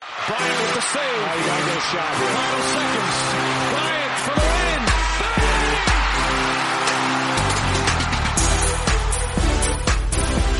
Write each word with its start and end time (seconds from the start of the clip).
Bryant 0.00 0.58
with 0.62 0.74
the 0.74 0.80
save. 0.80 1.20
Oh, 1.28 1.36
you 1.36 1.44
gotta 1.44 1.64
get 1.68 1.76
a 1.76 1.84
shot 1.92 2.12
here. 2.16 2.32
Final 2.40 2.62
seconds. 2.72 3.16
Bryant 3.72 4.14
for 4.24 4.34
the 4.40 4.46
win. 4.56 4.82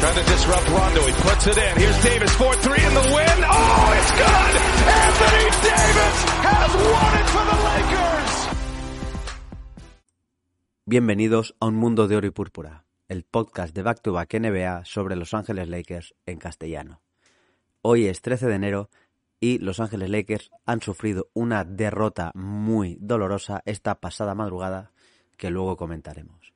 Trying 0.01 0.17
to 0.21 0.25
disrupt 0.33 0.69
Rondo. 0.69 1.01
He 1.07 1.13
puts 1.25 1.47
it 1.47 1.57
in. 1.57 1.73
Here's 1.81 2.03
Davis. 2.03 2.33
4-3 2.37 2.89
in 2.89 2.95
the 2.95 3.07
win. 3.17 3.37
Oh, 3.49 3.97
it's 4.01 4.13
good. 4.13 4.53
Anthony 5.01 5.45
Davis 5.69 6.17
has 6.45 6.71
won 6.93 7.13
it 7.21 7.29
for 7.35 7.45
the 7.51 7.59
Lakers. 7.69 8.33
Bienvenidos 10.85 11.55
a 11.61 11.67
Un 11.67 11.77
Mundo 11.77 12.09
de 12.09 12.17
Oro 12.17 12.27
y 12.27 12.31
Púrpura, 12.31 12.85
el 13.09 13.25
podcast 13.25 13.75
de 13.75 13.83
Back 13.83 14.03
to 14.03 14.13
Back 14.13 14.35
NBA 14.35 14.85
sobre 14.85 15.17
Los 15.17 15.33
Ángeles 15.35 15.69
Lakers 15.69 16.15
en 16.27 16.39
castellano. 16.39 17.01
Hoy 17.83 18.07
es 18.07 18.21
13 18.21 18.47
de 18.49 18.55
enero 18.55 18.91
y 19.41 19.59
Los 19.59 19.81
Ángeles 19.81 20.11
Lakers 20.11 20.51
han 20.67 20.83
sufrido 20.83 21.31
una 21.33 21.65
derrota 21.65 22.31
muy 22.35 22.99
dolorosa 23.01 23.63
esta 23.65 23.99
pasada 23.99 24.35
madrugada 24.35 24.93
que 25.37 25.51
luego 25.51 25.77
comentaremos. 25.77 26.53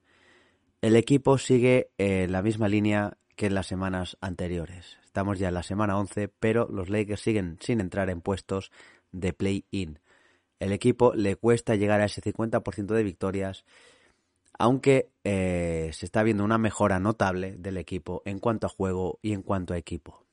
El 0.83 0.97
equipo 0.97 1.39
sigue 1.39 1.91
en 1.97 2.31
la 2.31 2.43
misma 2.43 2.69
línea 2.69 3.17
que 3.37 3.47
en 3.47 3.55
las 3.55 3.67
semanas 3.67 4.19
anteriores. 4.21 4.99
Estamos 5.07 5.39
ya 5.39 5.49
en 5.49 5.55
la 5.55 5.63
semana 5.63 5.99
11, 5.99 6.29
pero 6.29 6.69
los 6.71 6.91
Lakers 6.91 7.23
siguen 7.23 7.57
sin 7.61 7.81
entrar 7.81 8.11
en 8.11 8.21
puestos 8.21 8.71
de 9.11 9.33
play-in. 9.33 9.99
El 10.61 10.73
equipo 10.73 11.15
le 11.15 11.37
cuesta 11.37 11.75
llegar 11.75 12.01
a 12.01 12.05
ese 12.05 12.21
50% 12.21 12.95
de 12.95 13.03
victorias, 13.03 13.65
aunque 14.59 15.11
eh, 15.25 15.91
se 15.95 16.05
está 16.05 16.23
viendo 16.23 16.45
una 16.45 16.59
mejora 16.59 17.01
notable 17.01 17.57
del 17.57 17.79
equipo 17.79 18.23
en 18.25 18.39
cuanto 18.39 18.67
a 18.67 18.71
juego 18.71 19.19
y 19.23 19.33
en 19.33 19.43
cuanto 19.43 19.73
a 19.75 19.79
equipo. 19.79 20.24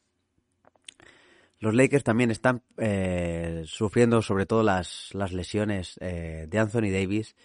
Los 1.62 1.76
Lakers 1.76 2.04
también 2.04 2.32
están 2.32 2.64
eh, 2.78 3.62
sufriendo 3.66 4.24
sobre 4.24 4.48
todo 4.48 4.64
las, 4.64 5.14
lesiones 5.14 5.96
eh, 6.02 6.48
de 6.50 6.60
Anthony 6.60 6.90
Davis, 6.92 7.36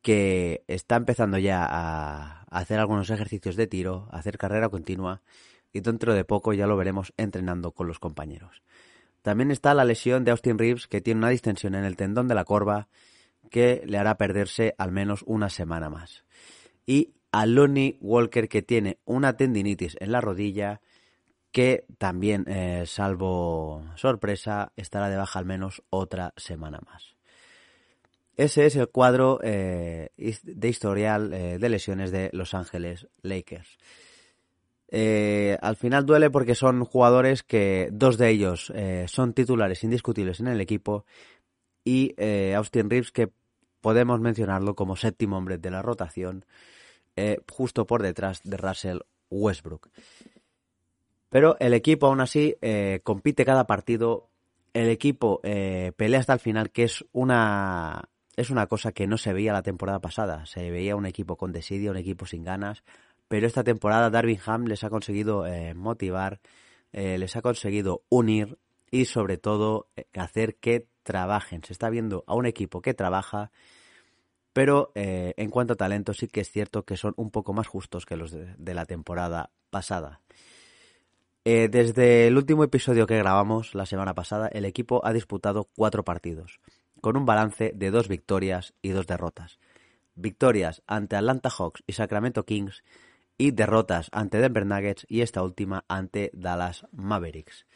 que 0.00 0.62
está 0.68 0.94
empezando 0.94 1.38
ya 1.38 1.64
a, 1.64 2.44
a 2.48 2.58
hacer 2.58 2.78
algunos 2.78 3.10
ejercicios 3.10 3.56
de 3.56 3.66
tiro, 3.66 4.08
a 4.12 4.18
hacer 4.18 4.38
carrera 4.38 4.68
continua 4.68 5.22
y 5.72 5.80
dentro 5.80 6.14
de 6.14 6.24
poco 6.24 6.52
ya 6.52 6.68
lo 6.68 6.76
veremos 6.76 7.12
entrenando 7.16 7.72
con 7.72 7.88
los 7.88 7.98
compañeros. 7.98 8.62
También 9.22 9.50
está 9.50 9.74
la 9.74 9.84
lesión 9.84 10.24
de 10.24 10.30
Austin 10.30 10.56
Reeves, 10.58 10.86
que 10.86 11.00
tiene 11.00 11.18
una 11.18 11.30
distensión 11.30 11.74
en 11.74 11.84
el 11.84 11.96
tendón 11.96 12.28
de 12.28 12.36
la 12.36 12.44
corva 12.44 12.88
que 13.50 13.82
le 13.86 13.98
hará 13.98 14.16
perderse 14.16 14.74
al 14.78 14.92
menos 14.92 15.24
una 15.26 15.50
semana 15.50 15.90
más. 15.90 16.24
Y 16.86 17.14
a 17.32 17.46
Lonnie 17.46 17.98
Walker, 18.00 18.48
que 18.48 18.62
tiene 18.62 18.98
una 19.04 19.36
tendinitis 19.36 19.96
en 19.98 20.12
la 20.12 20.20
rodilla, 20.20 20.80
que 21.52 21.84
también, 21.98 22.44
eh, 22.48 22.84
salvo 22.86 23.84
sorpresa, 23.94 24.72
estará 24.74 25.10
de 25.10 25.16
baja 25.16 25.38
al 25.38 25.44
menos 25.44 25.82
otra 25.90 26.32
semana 26.36 26.80
más. 26.86 27.14
Ese 28.36 28.64
es 28.64 28.76
el 28.76 28.88
cuadro 28.88 29.38
eh, 29.42 30.08
de 30.16 30.68
historial 30.68 31.32
eh, 31.34 31.58
de 31.58 31.68
lesiones 31.68 32.10
de 32.10 32.30
Los 32.32 32.54
Ángeles 32.54 33.06
Lakers. 33.20 33.78
Al 34.90 35.76
final 35.76 36.04
duele 36.04 36.28
porque 36.30 36.54
son 36.54 36.84
jugadores 36.84 37.42
que 37.42 37.88
dos 37.92 38.18
de 38.18 38.28
ellos 38.28 38.70
son 39.06 39.32
titulares 39.32 39.84
indiscutibles 39.84 40.40
en 40.40 40.48
el 40.48 40.60
equipo 40.60 41.06
y 41.82 42.14
Austin 42.54 42.90
Reeves 42.90 43.10
que 43.10 43.30
podemos 43.80 44.20
mencionarlo 44.20 44.74
como 44.74 44.96
séptimo 44.96 45.38
hombre 45.38 45.56
de 45.56 45.70
la 45.70 45.80
rotación 45.80 46.44
justo 47.50 47.86
por 47.86 48.02
detrás 48.02 48.42
de 48.44 48.58
Russell 48.58 48.98
Westbrook. 49.30 49.88
Pero 51.32 51.56
el 51.58 51.74
equipo 51.74 52.06
aún 52.06 52.20
así 52.20 52.56
compite 53.02 53.44
cada 53.44 53.66
partido, 53.66 54.28
el 54.74 54.90
equipo 54.90 55.40
pelea 55.40 56.20
hasta 56.20 56.34
el 56.34 56.40
final 56.40 56.70
que 56.70 56.84
es 56.84 57.04
una 57.12 58.10
es 58.36 58.50
una 58.50 58.66
cosa 58.66 58.92
que 58.92 59.06
no 59.06 59.18
se 59.18 59.32
veía 59.32 59.52
la 59.52 59.62
temporada 59.62 60.00
pasada. 60.00 60.46
Se 60.46 60.70
veía 60.70 60.96
un 60.96 61.06
equipo 61.06 61.36
con 61.36 61.52
desidia, 61.52 61.90
un 61.90 61.96
equipo 61.96 62.26
sin 62.26 62.44
ganas. 62.44 62.82
Pero 63.28 63.46
esta 63.46 63.64
temporada 63.64 64.10
Darvin 64.10 64.40
Ham 64.44 64.66
les 64.66 64.84
ha 64.84 64.90
conseguido 64.90 65.46
eh, 65.46 65.74
motivar, 65.74 66.40
eh, 66.92 67.18
les 67.18 67.36
ha 67.36 67.42
conseguido 67.42 68.02
unir 68.08 68.58
y 68.90 69.06
sobre 69.06 69.38
todo 69.38 69.88
eh, 69.96 70.06
hacer 70.14 70.56
que 70.56 70.86
trabajen. 71.02 71.62
Se 71.64 71.72
está 71.72 71.88
viendo 71.88 72.24
a 72.26 72.34
un 72.34 72.46
equipo 72.46 72.82
que 72.82 72.94
trabaja, 72.94 73.50
pero 74.52 74.92
eh, 74.94 75.34
en 75.36 75.50
cuanto 75.50 75.74
a 75.74 75.76
talento 75.76 76.12
sí 76.12 76.28
que 76.28 76.40
es 76.40 76.50
cierto 76.50 76.84
que 76.84 76.96
son 76.96 77.14
un 77.16 77.30
poco 77.30 77.54
más 77.54 77.66
justos 77.66 78.04
que 78.04 78.16
los 78.16 78.32
de 78.32 78.74
la 78.74 78.84
temporada 78.84 79.50
pasada. 79.70 80.20
Eh, 81.44 81.68
desde 81.68 82.28
el 82.28 82.36
último 82.36 82.62
episodio 82.62 83.06
que 83.06 83.18
grabamos 83.18 83.74
la 83.74 83.86
semana 83.86 84.14
pasada, 84.14 84.48
el 84.48 84.64
equipo 84.64 85.04
ha 85.04 85.12
disputado 85.12 85.68
cuatro 85.74 86.04
partidos 86.04 86.60
con 87.00 87.16
un 87.16 87.26
balance 87.26 87.72
de 87.74 87.90
dos 87.90 88.06
victorias 88.06 88.74
y 88.80 88.90
dos 88.90 89.08
derrotas. 89.08 89.58
Victorias 90.14 90.82
ante 90.86 91.16
Atlanta 91.16 91.50
Hawks 91.50 91.82
y 91.86 91.94
Sacramento 91.94 92.44
Kings 92.44 92.84
y 93.36 93.50
derrotas 93.50 94.08
ante 94.12 94.38
Denver 94.38 94.64
Nuggets 94.64 95.04
y 95.08 95.22
esta 95.22 95.42
última 95.42 95.84
ante 95.88 96.30
Dallas 96.32 96.86
Mavericks. 96.92 97.66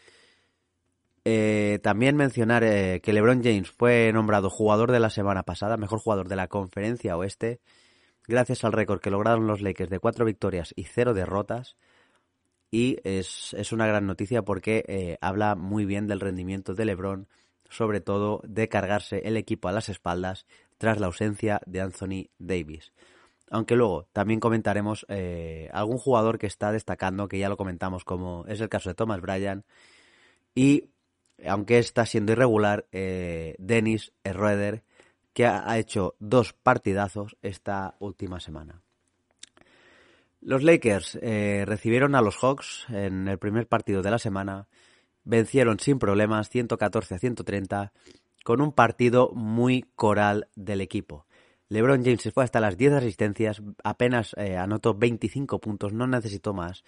Eh, 1.25 1.81
también 1.83 2.15
mencionar 2.15 2.63
eh, 2.63 3.01
que 3.03 3.13
LeBron 3.13 3.43
James 3.43 3.69
fue 3.69 4.13
nombrado 4.15 4.49
jugador 4.49 4.93
de 4.93 5.01
la 5.01 5.11
semana 5.11 5.43
pasada, 5.43 5.77
mejor 5.77 5.99
jugador 5.99 6.29
de 6.29 6.37
la 6.37 6.47
conferencia 6.47 7.17
oeste, 7.17 7.59
gracias 8.29 8.63
al 8.63 8.73
récord 8.73 9.01
que 9.01 9.11
lograron 9.11 9.49
los 9.49 9.61
Lakers 9.61 9.91
de 9.91 9.99
cuatro 9.99 10.25
victorias 10.25 10.73
y 10.77 10.85
cero 10.85 11.15
derrotas. 11.15 11.77
Y 12.71 12.99
es, 13.05 13.55
es 13.55 13.73
una 13.73 13.87
gran 13.87 14.07
noticia 14.07 14.43
porque 14.43 14.85
eh, 14.89 15.19
habla 15.21 15.55
muy 15.55 15.85
bien 15.85 16.07
del 16.07 16.21
rendimiento 16.21 16.75
de 16.75 16.85
LeBron 16.85 17.29
sobre 17.71 18.01
todo 18.01 18.41
de 18.47 18.69
cargarse 18.69 19.23
el 19.25 19.37
equipo 19.37 19.69
a 19.69 19.73
las 19.73 19.89
espaldas 19.89 20.47
tras 20.79 21.01
la 21.01 21.07
ausencia 21.07 21.61
de 21.67 21.81
Anthony 21.81 22.29
Davis. 22.39 22.93
Aunque 23.51 23.77
luego 23.77 24.09
también 24.13 24.41
comentaremos 24.41 25.07
eh, 25.09 25.71
algún 25.73 25.99
jugador 25.99 26.39
que 26.39 26.47
está 26.47 26.73
destacando, 26.73 27.29
que 27.29 27.39
ya 27.39 27.49
lo 27.49 27.57
comentamos, 27.57 28.05
como 28.05 28.45
es 28.47 28.61
el 28.61 28.69
caso 28.69 28.91
de 28.91 28.95
Thomas 28.95 29.21
Bryan. 29.21 29.65
Y 30.55 30.91
aunque 31.47 31.79
está 31.79 32.07
siendo 32.07 32.33
irregular, 32.33 32.87
eh, 32.93 33.55
Dennis 33.59 34.13
Schroeder, 34.27 34.83
que 35.33 35.47
ha, 35.47 35.71
ha 35.71 35.79
hecho 35.79 36.17
dos 36.19 36.55
partidazos 36.55 37.37
esta 37.43 37.95
última 38.01 38.41
semana. 38.41 38.83
Los 40.41 40.63
Lakers 40.63 41.19
eh, 41.23 41.65
recibieron 41.67 42.15
a 42.15 42.21
los 42.21 42.37
Hawks 42.37 42.87
en 42.89 43.29
el 43.29 43.39
primer 43.39 43.67
partido 43.67 44.03
de 44.03 44.11
la 44.11 44.19
semana 44.19 44.69
vencieron 45.27 45.79
sin 45.79 45.99
problemas 45.99 46.49
114 46.49 47.15
a 47.15 47.19
130 47.19 47.93
con 48.45 48.61
un 48.61 48.73
partido 48.73 49.33
muy 49.35 49.85
coral 49.97 50.49
del 50.55 50.81
equipo. 50.81 51.27
LeBron 51.69 52.05
James 52.05 52.23
se 52.23 52.31
fue 52.31 52.45
hasta 52.45 52.61
las 52.61 52.77
10 52.77 52.93
asistencias, 52.93 53.61
apenas 53.83 54.35
eh, 54.39 54.57
anotó 54.57 54.95
25 54.95 55.61
puntos, 55.61 55.93
no 55.93 56.07
necesitó 56.07 56.55
más. 56.55 56.85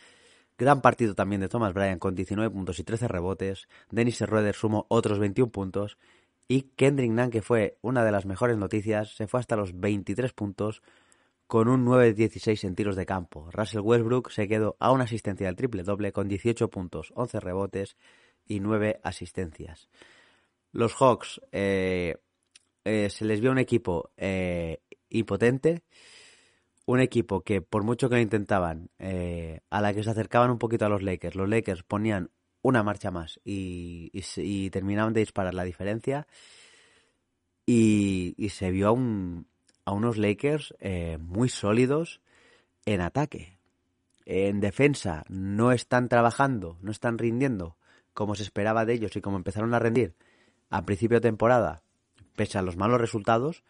Gran 0.56 0.80
partido 0.80 1.16
también 1.16 1.40
de 1.40 1.48
Thomas 1.48 1.74
Bryan 1.74 1.98
con 1.98 2.14
19 2.14 2.50
puntos 2.50 2.78
y 2.78 2.84
13 2.84 3.08
rebotes. 3.08 3.68
Dennis 3.90 4.18
Schroeder 4.18 4.54
sumó 4.54 4.86
otros 4.88 5.18
21 5.18 5.50
puntos. 5.50 5.98
Y 6.46 6.62
Kendrick 6.76 7.10
Nunn, 7.10 7.30
que 7.30 7.42
fue 7.42 7.76
una 7.82 8.04
de 8.04 8.12
las 8.12 8.24
mejores 8.24 8.56
noticias, 8.56 9.14
se 9.14 9.26
fue 9.26 9.40
hasta 9.40 9.56
los 9.56 9.78
23 9.78 10.32
puntos 10.32 10.82
con 11.48 11.66
un 11.68 11.86
9-16 11.86 12.62
en 12.64 12.74
tiros 12.74 12.94
de 12.94 13.06
campo. 13.06 13.48
Russell 13.50 13.80
Westbrook 13.80 14.30
se 14.30 14.46
quedó 14.46 14.76
a 14.78 14.92
una 14.92 15.04
asistencia 15.04 15.46
del 15.46 15.56
triple 15.56 15.82
doble 15.82 16.12
con 16.12 16.28
18 16.28 16.68
puntos, 16.68 17.10
11 17.16 17.40
rebotes 17.40 17.96
y 18.46 18.60
nueve 18.60 19.00
asistencias. 19.02 19.88
Los 20.72 20.94
Hawks 20.94 21.40
eh, 21.50 22.18
eh, 22.84 23.08
se 23.08 23.24
les 23.24 23.40
vio 23.40 23.50
un 23.50 23.58
equipo 23.58 24.10
eh, 24.18 24.82
impotente, 25.08 25.84
un 26.84 27.00
equipo 27.00 27.40
que 27.40 27.62
por 27.62 27.82
mucho 27.82 28.10
que 28.10 28.16
lo 28.16 28.20
intentaban, 28.20 28.90
a 28.98 29.80
la 29.80 29.94
que 29.94 30.02
se 30.02 30.10
acercaban 30.10 30.50
un 30.50 30.58
poquito 30.58 30.84
a 30.84 30.90
los 30.90 31.02
Lakers, 31.02 31.34
los 31.34 31.48
Lakers 31.48 31.82
ponían 31.82 32.30
una 32.60 32.82
marcha 32.82 33.10
más 33.10 33.40
y, 33.42 34.10
y, 34.12 34.22
y 34.36 34.70
terminaban 34.70 35.14
de 35.14 35.20
disparar 35.20 35.54
la 35.54 35.64
diferencia 35.64 36.26
y, 37.64 38.34
y 38.36 38.48
se 38.50 38.70
vio 38.70 38.88
a, 38.88 38.92
un, 38.92 39.46
a 39.88 39.92
unos 39.92 40.18
Lakers 40.18 40.74
eh, 40.80 41.16
muy 41.18 41.48
sólidos 41.48 42.20
en 42.84 43.00
ataque. 43.00 43.56
En 44.26 44.60
defensa 44.60 45.24
no 45.30 45.72
están 45.72 46.10
trabajando, 46.10 46.76
no 46.82 46.90
están 46.90 47.16
rindiendo 47.16 47.78
como 48.12 48.34
se 48.34 48.42
esperaba 48.42 48.84
de 48.84 48.92
ellos 48.92 49.16
y 49.16 49.22
como 49.22 49.38
empezaron 49.38 49.72
a 49.72 49.78
rendir 49.78 50.14
a 50.68 50.84
principio 50.84 51.16
de 51.16 51.28
temporada, 51.28 51.80
pese 52.36 52.58
a 52.58 52.62
los 52.62 52.76
malos 52.76 53.00
resultados, 53.00 53.64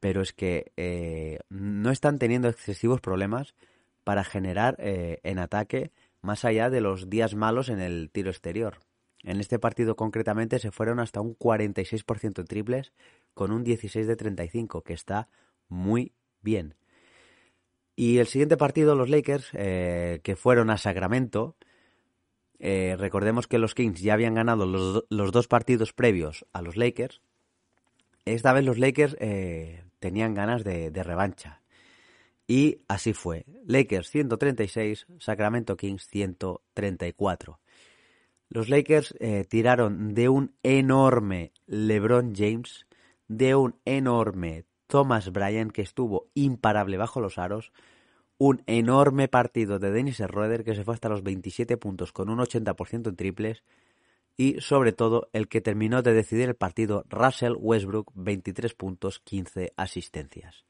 pero 0.00 0.22
es 0.22 0.32
que 0.32 0.72
eh, 0.78 1.40
no 1.50 1.90
están 1.90 2.18
teniendo 2.18 2.48
excesivos 2.48 3.02
problemas 3.02 3.54
para 4.02 4.24
generar 4.24 4.76
eh, 4.78 5.20
en 5.24 5.38
ataque 5.38 5.92
más 6.22 6.46
allá 6.46 6.70
de 6.70 6.80
los 6.80 7.10
días 7.10 7.34
malos 7.34 7.68
en 7.68 7.80
el 7.80 8.08
tiro 8.10 8.30
exterior. 8.30 8.78
En 9.22 9.40
este 9.40 9.58
partido 9.58 9.94
concretamente 9.94 10.58
se 10.58 10.70
fueron 10.70 11.00
hasta 11.00 11.20
un 11.20 11.36
46% 11.36 12.38
en 12.38 12.46
triples 12.46 12.92
con 13.34 13.52
un 13.52 13.64
16 13.64 14.06
de 14.06 14.16
35, 14.16 14.82
que 14.82 14.94
está 14.94 15.28
muy 15.68 16.12
bien. 16.40 16.74
Y 17.96 18.18
el 18.18 18.26
siguiente 18.26 18.56
partido, 18.56 18.94
los 18.94 19.08
Lakers, 19.08 19.50
eh, 19.52 20.20
que 20.22 20.36
fueron 20.36 20.70
a 20.70 20.78
Sacramento, 20.78 21.56
eh, 22.58 22.96
recordemos 22.98 23.46
que 23.46 23.58
los 23.58 23.74
Kings 23.74 24.00
ya 24.00 24.14
habían 24.14 24.34
ganado 24.34 24.66
los, 24.66 25.32
dos 25.32 25.48
partidos 25.48 25.92
previos 25.92 26.44
a 26.52 26.62
los 26.62 26.76
Lakers. 26.76 27.20
Esta 28.24 28.52
vez 28.52 28.64
los 28.64 28.78
Lakers 28.78 29.16
eh, 29.20 29.84
tenían 30.00 30.34
ganas 30.34 30.64
de, 30.64 30.90
de, 30.90 31.02
revancha. 31.02 31.60
Y 32.48 32.80
así 32.88 33.12
fue. 33.12 33.44
Lakers 33.64 34.10
136, 34.10 35.06
Sacramento 35.18 35.76
Kings 35.76 36.06
134. 36.08 37.60
Los 38.48 38.68
Lakers 38.68 39.14
tiraron 39.48 40.14
de 40.14 40.28
un 40.28 40.54
enorme 40.62 41.52
LeBron 41.66 42.34
James, 42.36 42.86
de 43.36 43.54
un 43.54 43.80
enorme 43.84 44.64
Thomas 44.86 45.32
Bryan, 45.32 45.70
que 45.70 45.82
estuvo 45.82 46.28
imparable 46.34 46.96
bajo 46.96 47.20
los 47.20 47.38
aros, 47.38 47.72
un 48.38 48.62
enorme 48.66 49.28
partido 49.28 49.78
de 49.78 49.90
Dennis 49.90 50.18
Schroeder, 50.18 50.64
que 50.64 50.74
se 50.74 50.84
fue 50.84 50.94
hasta 50.94 51.08
los 51.08 51.22
27 51.22 51.76
puntos 51.76 52.12
con 52.12 52.28
un 52.28 52.38
80% 52.38 53.08
en 53.08 53.16
triples, 53.16 53.64
y 54.36 54.60
sobre 54.60 54.92
todo 54.92 55.28
el 55.32 55.48
que 55.48 55.60
terminó 55.60 56.02
de 56.02 56.12
decidir 56.12 56.48
el 56.48 56.56
partido, 56.56 57.04
Russell 57.08 57.54
Westbrook, 57.58 58.10
23 58.14 58.74
puntos, 58.74 59.20
15 59.20 59.72
asistencias. 59.76 60.64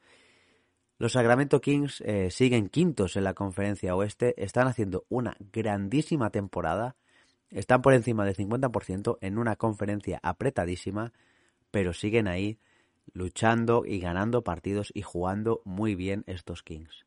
Los 0.97 1.13
Sacramento 1.13 1.59
Kings 1.61 2.01
eh, 2.01 2.31
siguen 2.31 2.69
quintos 2.69 3.17
en 3.17 3.25
la 3.25 3.33
conferencia 3.33 3.95
oeste, 3.95 4.33
están 4.41 4.67
haciendo 4.67 5.05
una 5.09 5.35
grandísima 5.51 6.29
temporada, 6.29 6.95
están 7.49 7.81
por 7.81 7.93
encima 7.93 8.25
del 8.25 8.35
50% 8.35 9.17
en 9.21 9.37
una 9.37 9.55
conferencia 9.55 10.19
apretadísima, 10.23 11.11
pero 11.75 11.91
siguen 11.91 12.29
ahí 12.29 12.57
luchando 13.11 13.83
y 13.85 13.99
ganando 13.99 14.45
partidos 14.45 14.93
y 14.93 15.01
jugando 15.01 15.61
muy 15.65 15.93
bien 15.93 16.23
estos 16.25 16.63
Kings. 16.63 17.05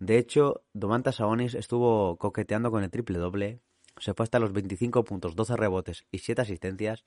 De 0.00 0.18
hecho, 0.18 0.64
Domantas 0.74 1.14
Sabonis 1.16 1.54
estuvo 1.54 2.18
coqueteando 2.18 2.70
con 2.70 2.84
el 2.84 2.90
triple 2.90 3.16
doble, 3.16 3.60
se 3.96 4.12
fue 4.12 4.24
hasta 4.24 4.38
los 4.38 4.52
25 4.52 5.02
puntos, 5.04 5.34
12 5.34 5.56
rebotes 5.56 6.04
y 6.12 6.18
7 6.18 6.42
asistencias, 6.42 7.06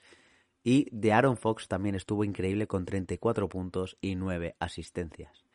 y 0.63 0.87
de 0.91 1.13
Aaron 1.13 1.37
Fox 1.37 1.67
también 1.67 1.93
estuvo 1.93 2.23
increíble 2.23 2.65
con 2.65 2.85
34 2.85 3.49
puntos 3.49 3.97
y 4.01 4.15
9 4.15 4.55
asistencias. 4.57 5.45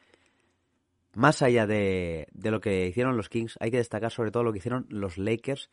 Más 1.15 1.43
allá 1.43 1.67
de, 1.67 2.29
de 2.31 2.53
lo 2.53 2.61
que 2.61 2.87
hicieron 2.87 3.17
los 3.17 3.29
Kings, 3.29 3.57
hay 3.59 3.73
que 3.73 3.79
destacar 3.79 4.13
sobre 4.13 4.31
todo 4.31 4.45
lo 4.45 4.53
que 4.53 4.59
hicieron 4.59 4.87
los 4.89 5.19
Lakers, 5.19 5.69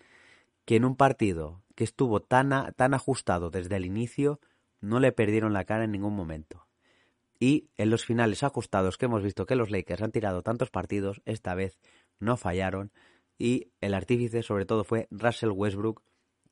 que 0.66 0.76
en 0.76 0.86
un 0.86 0.96
partido 0.96 1.62
que 1.76 1.84
estuvo 1.84 2.20
tan, 2.20 2.74
tan 2.74 2.96
ajustado 2.96 3.52
desde 3.52 3.76
el 3.76 3.86
inicio, 3.86 4.40
no 4.82 5.00
le 5.00 5.12
perdieron 5.12 5.54
la 5.54 5.66
cara 5.66 5.84
en 5.84 5.92
ningún 5.92 6.16
momento. 6.16 6.68
Y 7.40 7.70
en 7.78 7.90
los 7.90 8.06
finales 8.06 8.44
ajustados 8.44 8.98
que 8.98 9.06
hemos 9.06 9.24
visto 9.24 9.46
que 9.46 9.56
los 9.56 9.70
Lakers 9.70 10.02
han 10.02 10.12
tirado 10.12 10.42
tantos 10.42 10.70
partidos, 10.70 11.22
esta 11.26 11.54
vez 11.56 11.80
no 12.20 12.38
fallaron. 12.38 12.92
Y 13.38 13.72
el 13.82 13.94
artífice 13.94 14.42
sobre 14.42 14.66
todo 14.66 14.84
fue 14.84 15.08
Russell 15.12 15.52
Westbrook, 15.52 16.02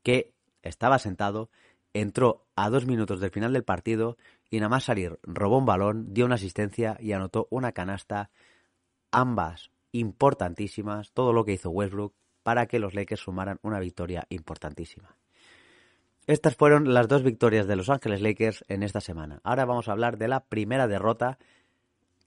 que 0.02 0.32
estaba 0.62 0.98
sentado, 0.98 1.50
entró 1.92 2.46
a 2.54 2.70
dos 2.70 2.86
minutos 2.86 3.20
del 3.20 3.30
final 3.30 3.52
del 3.52 3.64
partido 3.64 4.16
y 4.50 4.58
nada 4.58 4.68
más 4.68 4.84
salir 4.84 5.18
robó 5.22 5.58
un 5.58 5.66
balón, 5.66 6.14
dio 6.14 6.26
una 6.26 6.36
asistencia 6.36 6.96
y 7.00 7.12
anotó 7.12 7.48
una 7.50 7.72
canasta, 7.72 8.30
ambas 9.10 9.70
importantísimas, 9.92 11.12
todo 11.12 11.32
lo 11.32 11.44
que 11.44 11.54
hizo 11.54 11.70
Westbrook 11.70 12.14
para 12.42 12.66
que 12.66 12.78
los 12.78 12.94
Lakers 12.94 13.22
sumaran 13.22 13.58
una 13.62 13.80
victoria 13.80 14.26
importantísima. 14.28 15.16
Estas 16.26 16.56
fueron 16.56 16.92
las 16.92 17.06
dos 17.06 17.22
victorias 17.22 17.68
de 17.68 17.76
Los 17.76 17.88
Ángeles 17.88 18.20
Lakers 18.20 18.64
en 18.66 18.82
esta 18.82 19.00
semana. 19.00 19.40
Ahora 19.44 19.64
vamos 19.64 19.86
a 19.86 19.92
hablar 19.92 20.18
de 20.18 20.26
la 20.26 20.40
primera 20.40 20.88
derrota 20.88 21.38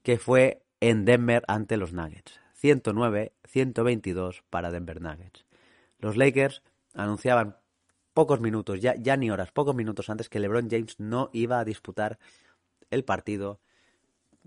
que 0.04 0.18
fue 0.18 0.64
en 0.80 1.04
Denver 1.04 1.44
ante 1.50 1.76
los 1.76 1.92
Nuggets. 1.92 2.40
109-122 2.62 4.44
para 4.50 4.72
Denver 4.72 5.02
Nuggets. 5.02 5.46
Los 5.98 6.16
Lakers 6.16 6.64
anunciaban 6.94 7.58
pocos 8.14 8.40
minutos, 8.40 8.80
ya, 8.80 8.96
ya 8.96 9.18
ni 9.18 9.32
horas, 9.32 9.52
pocos 9.52 9.76
minutos 9.76 10.10
antes 10.10 10.30
que 10.30 10.40
LeBron 10.40 10.70
James 10.70 10.98
no 10.98 11.30
iba 11.34 11.60
a 11.60 11.66
disputar 11.66 12.20
el 12.92 13.04
partido 13.04 13.60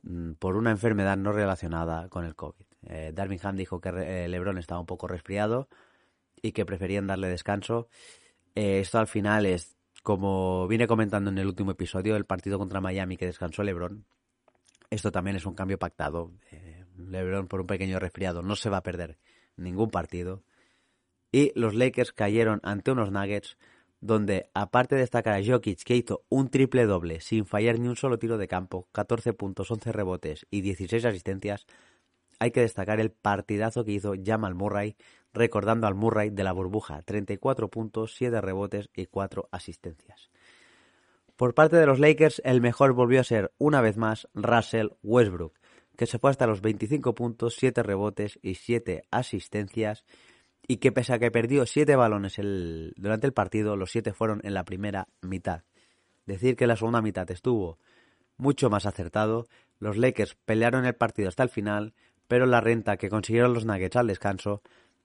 mm, 0.02 0.32
por 0.32 0.56
una 0.56 0.70
enfermedad 0.70 1.18
no 1.18 1.30
relacionada 1.30 2.08
con 2.08 2.24
el 2.24 2.34
COVID. 2.34 2.64
Eh, 2.84 3.12
Darvin 3.14 3.40
Ham 3.42 3.56
dijo 3.56 3.82
que 3.82 3.90
eh, 3.90 4.28
LeBron 4.28 4.56
estaba 4.56 4.80
un 4.80 4.86
poco 4.86 5.08
resfriado 5.08 5.68
y 6.40 6.52
que 6.52 6.64
preferían 6.64 7.06
darle 7.06 7.28
descanso 7.28 7.88
eh, 8.54 8.80
esto 8.80 8.98
al 8.98 9.06
final 9.06 9.46
es, 9.46 9.76
como 10.02 10.66
vine 10.68 10.86
comentando 10.86 11.30
en 11.30 11.38
el 11.38 11.46
último 11.46 11.72
episodio, 11.72 12.16
el 12.16 12.24
partido 12.24 12.58
contra 12.58 12.80
Miami 12.80 13.16
que 13.16 13.26
descansó 13.26 13.62
Lebron. 13.62 14.04
Esto 14.90 15.10
también 15.10 15.36
es 15.36 15.46
un 15.46 15.54
cambio 15.54 15.78
pactado. 15.78 16.32
Eh, 16.50 16.84
Lebron 16.96 17.48
por 17.48 17.60
un 17.60 17.66
pequeño 17.66 17.98
resfriado 17.98 18.42
no 18.42 18.56
se 18.56 18.70
va 18.70 18.78
a 18.78 18.82
perder 18.82 19.18
ningún 19.56 19.90
partido. 19.90 20.42
Y 21.30 21.52
los 21.54 21.74
Lakers 21.74 22.12
cayeron 22.12 22.60
ante 22.62 22.90
unos 22.90 23.10
Nuggets 23.10 23.56
donde, 24.02 24.50
aparte 24.52 24.96
de 24.96 25.02
destacar 25.02 25.34
a 25.34 25.44
Jokic, 25.44 25.84
que 25.84 25.96
hizo 25.96 26.24
un 26.28 26.50
triple 26.50 26.84
doble 26.86 27.20
sin 27.20 27.46
fallar 27.46 27.78
ni 27.78 27.86
un 27.86 27.96
solo 27.96 28.18
tiro 28.18 28.36
de 28.36 28.48
campo, 28.48 28.88
14 28.90 29.32
puntos, 29.32 29.70
11 29.70 29.92
rebotes 29.92 30.44
y 30.50 30.60
16 30.60 31.04
asistencias, 31.04 31.66
hay 32.40 32.50
que 32.50 32.62
destacar 32.62 32.98
el 32.98 33.12
partidazo 33.12 33.84
que 33.84 33.92
hizo 33.92 34.14
Jamal 34.22 34.56
Murray, 34.56 34.96
recordando 35.32 35.86
al 35.86 35.94
Murray 35.94 36.30
de 36.30 36.44
la 36.44 36.52
burbuja, 36.52 37.02
34 37.02 37.68
puntos, 37.68 38.14
7 38.16 38.40
rebotes 38.40 38.90
y 38.94 39.06
4 39.06 39.48
asistencias. 39.50 40.30
Por 41.36 41.54
parte 41.54 41.76
de 41.76 41.86
los 41.86 41.98
Lakers, 41.98 42.42
el 42.44 42.60
mejor 42.60 42.92
volvió 42.92 43.20
a 43.20 43.24
ser, 43.24 43.52
una 43.58 43.80
vez 43.80 43.96
más, 43.96 44.28
Russell 44.34 44.90
Westbrook, 45.02 45.54
que 45.96 46.06
se 46.06 46.18
fue 46.18 46.30
hasta 46.30 46.46
los 46.46 46.60
25 46.60 47.14
puntos, 47.14 47.56
7 47.56 47.82
rebotes 47.82 48.38
y 48.42 48.54
7 48.54 49.04
asistencias, 49.10 50.04
y 50.66 50.76
que 50.76 50.92
pese 50.92 51.14
a 51.14 51.18
que 51.18 51.30
perdió 51.30 51.66
7 51.66 51.96
balones 51.96 52.36
durante 52.96 53.26
el 53.26 53.32
partido, 53.32 53.76
los 53.76 53.90
7 53.90 54.12
fueron 54.12 54.40
en 54.44 54.54
la 54.54 54.64
primera 54.64 55.08
mitad. 55.20 55.64
Decir 56.26 56.54
que 56.54 56.66
la 56.68 56.76
segunda 56.76 57.02
mitad 57.02 57.28
estuvo 57.30 57.78
mucho 58.36 58.70
más 58.70 58.86
acertado, 58.86 59.48
los 59.78 59.96
Lakers 59.96 60.36
pelearon 60.44 60.86
el 60.86 60.94
partido 60.94 61.28
hasta 61.28 61.42
el 61.42 61.48
final, 61.48 61.94
pero 62.28 62.46
la 62.46 62.60
renta 62.60 62.96
que 62.96 63.08
consiguieron 63.08 63.52
los 63.52 63.64
Nuggets 63.64 63.96
al 63.96 64.06
descanso 64.06 64.62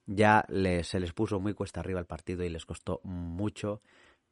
ya 0.08 0.44
se 0.82 1.00
les 1.00 1.12
puso 1.12 1.38
muy 1.38 1.54
cuesta 1.54 1.80
arriba 1.80 2.00
el 2.00 2.06
partido 2.06 2.42
y 2.42 2.48
les 2.48 2.64
costó 2.64 3.00
mucho 3.04 3.82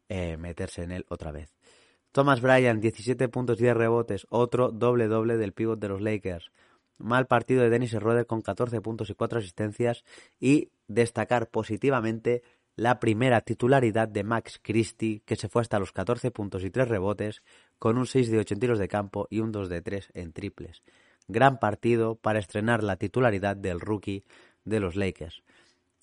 eh, 0.08 0.36
meterse 0.38 0.82
en 0.82 0.90
él 0.90 1.06
otra 1.08 1.30
vez. 1.32 1.54
Thomas 2.12 2.40
Bryan, 2.40 2.80
17 2.80 3.28
puntos, 3.28 3.58
10 3.58 3.76
rebotes, 3.76 4.26
otro 4.30 4.70
doble-doble 4.70 5.36
del 5.36 5.52
pívot 5.52 5.78
de 5.78 5.88
los 5.88 6.00
Lakers. 6.00 6.50
Mal 6.96 7.26
partido 7.26 7.62
de 7.62 7.68
Dennis 7.68 7.90
Schroeder 7.90 8.26
con 8.26 8.40
14 8.40 8.80
puntos 8.80 9.10
y 9.10 9.14
4 9.14 9.38
asistencias. 9.38 10.02
Y 10.40 10.70
destacar 10.88 11.50
positivamente 11.50 12.42
la 12.74 13.00
primera 13.00 13.42
titularidad 13.42 14.08
de 14.08 14.24
Max 14.24 14.58
Christie, 14.62 15.20
que 15.26 15.36
se 15.36 15.50
fue 15.50 15.60
hasta 15.60 15.78
los 15.78 15.92
14 15.92 16.30
puntos 16.30 16.64
y 16.64 16.70
3 16.70 16.88
rebotes, 16.88 17.42
con 17.78 17.98
un 17.98 18.06
6 18.06 18.30
de 18.30 18.38
8 18.38 18.54
en 18.54 18.60
tiros 18.60 18.78
de 18.78 18.88
campo 18.88 19.26
y 19.28 19.40
un 19.40 19.52
2 19.52 19.68
de 19.68 19.82
3 19.82 20.10
en 20.14 20.32
triples. 20.32 20.82
Gran 21.28 21.58
partido 21.58 22.14
para 22.14 22.38
estrenar 22.38 22.82
la 22.82 22.96
titularidad 22.96 23.56
del 23.56 23.80
rookie 23.80 24.24
de 24.64 24.80
los 24.80 24.96
Lakers. 24.96 25.42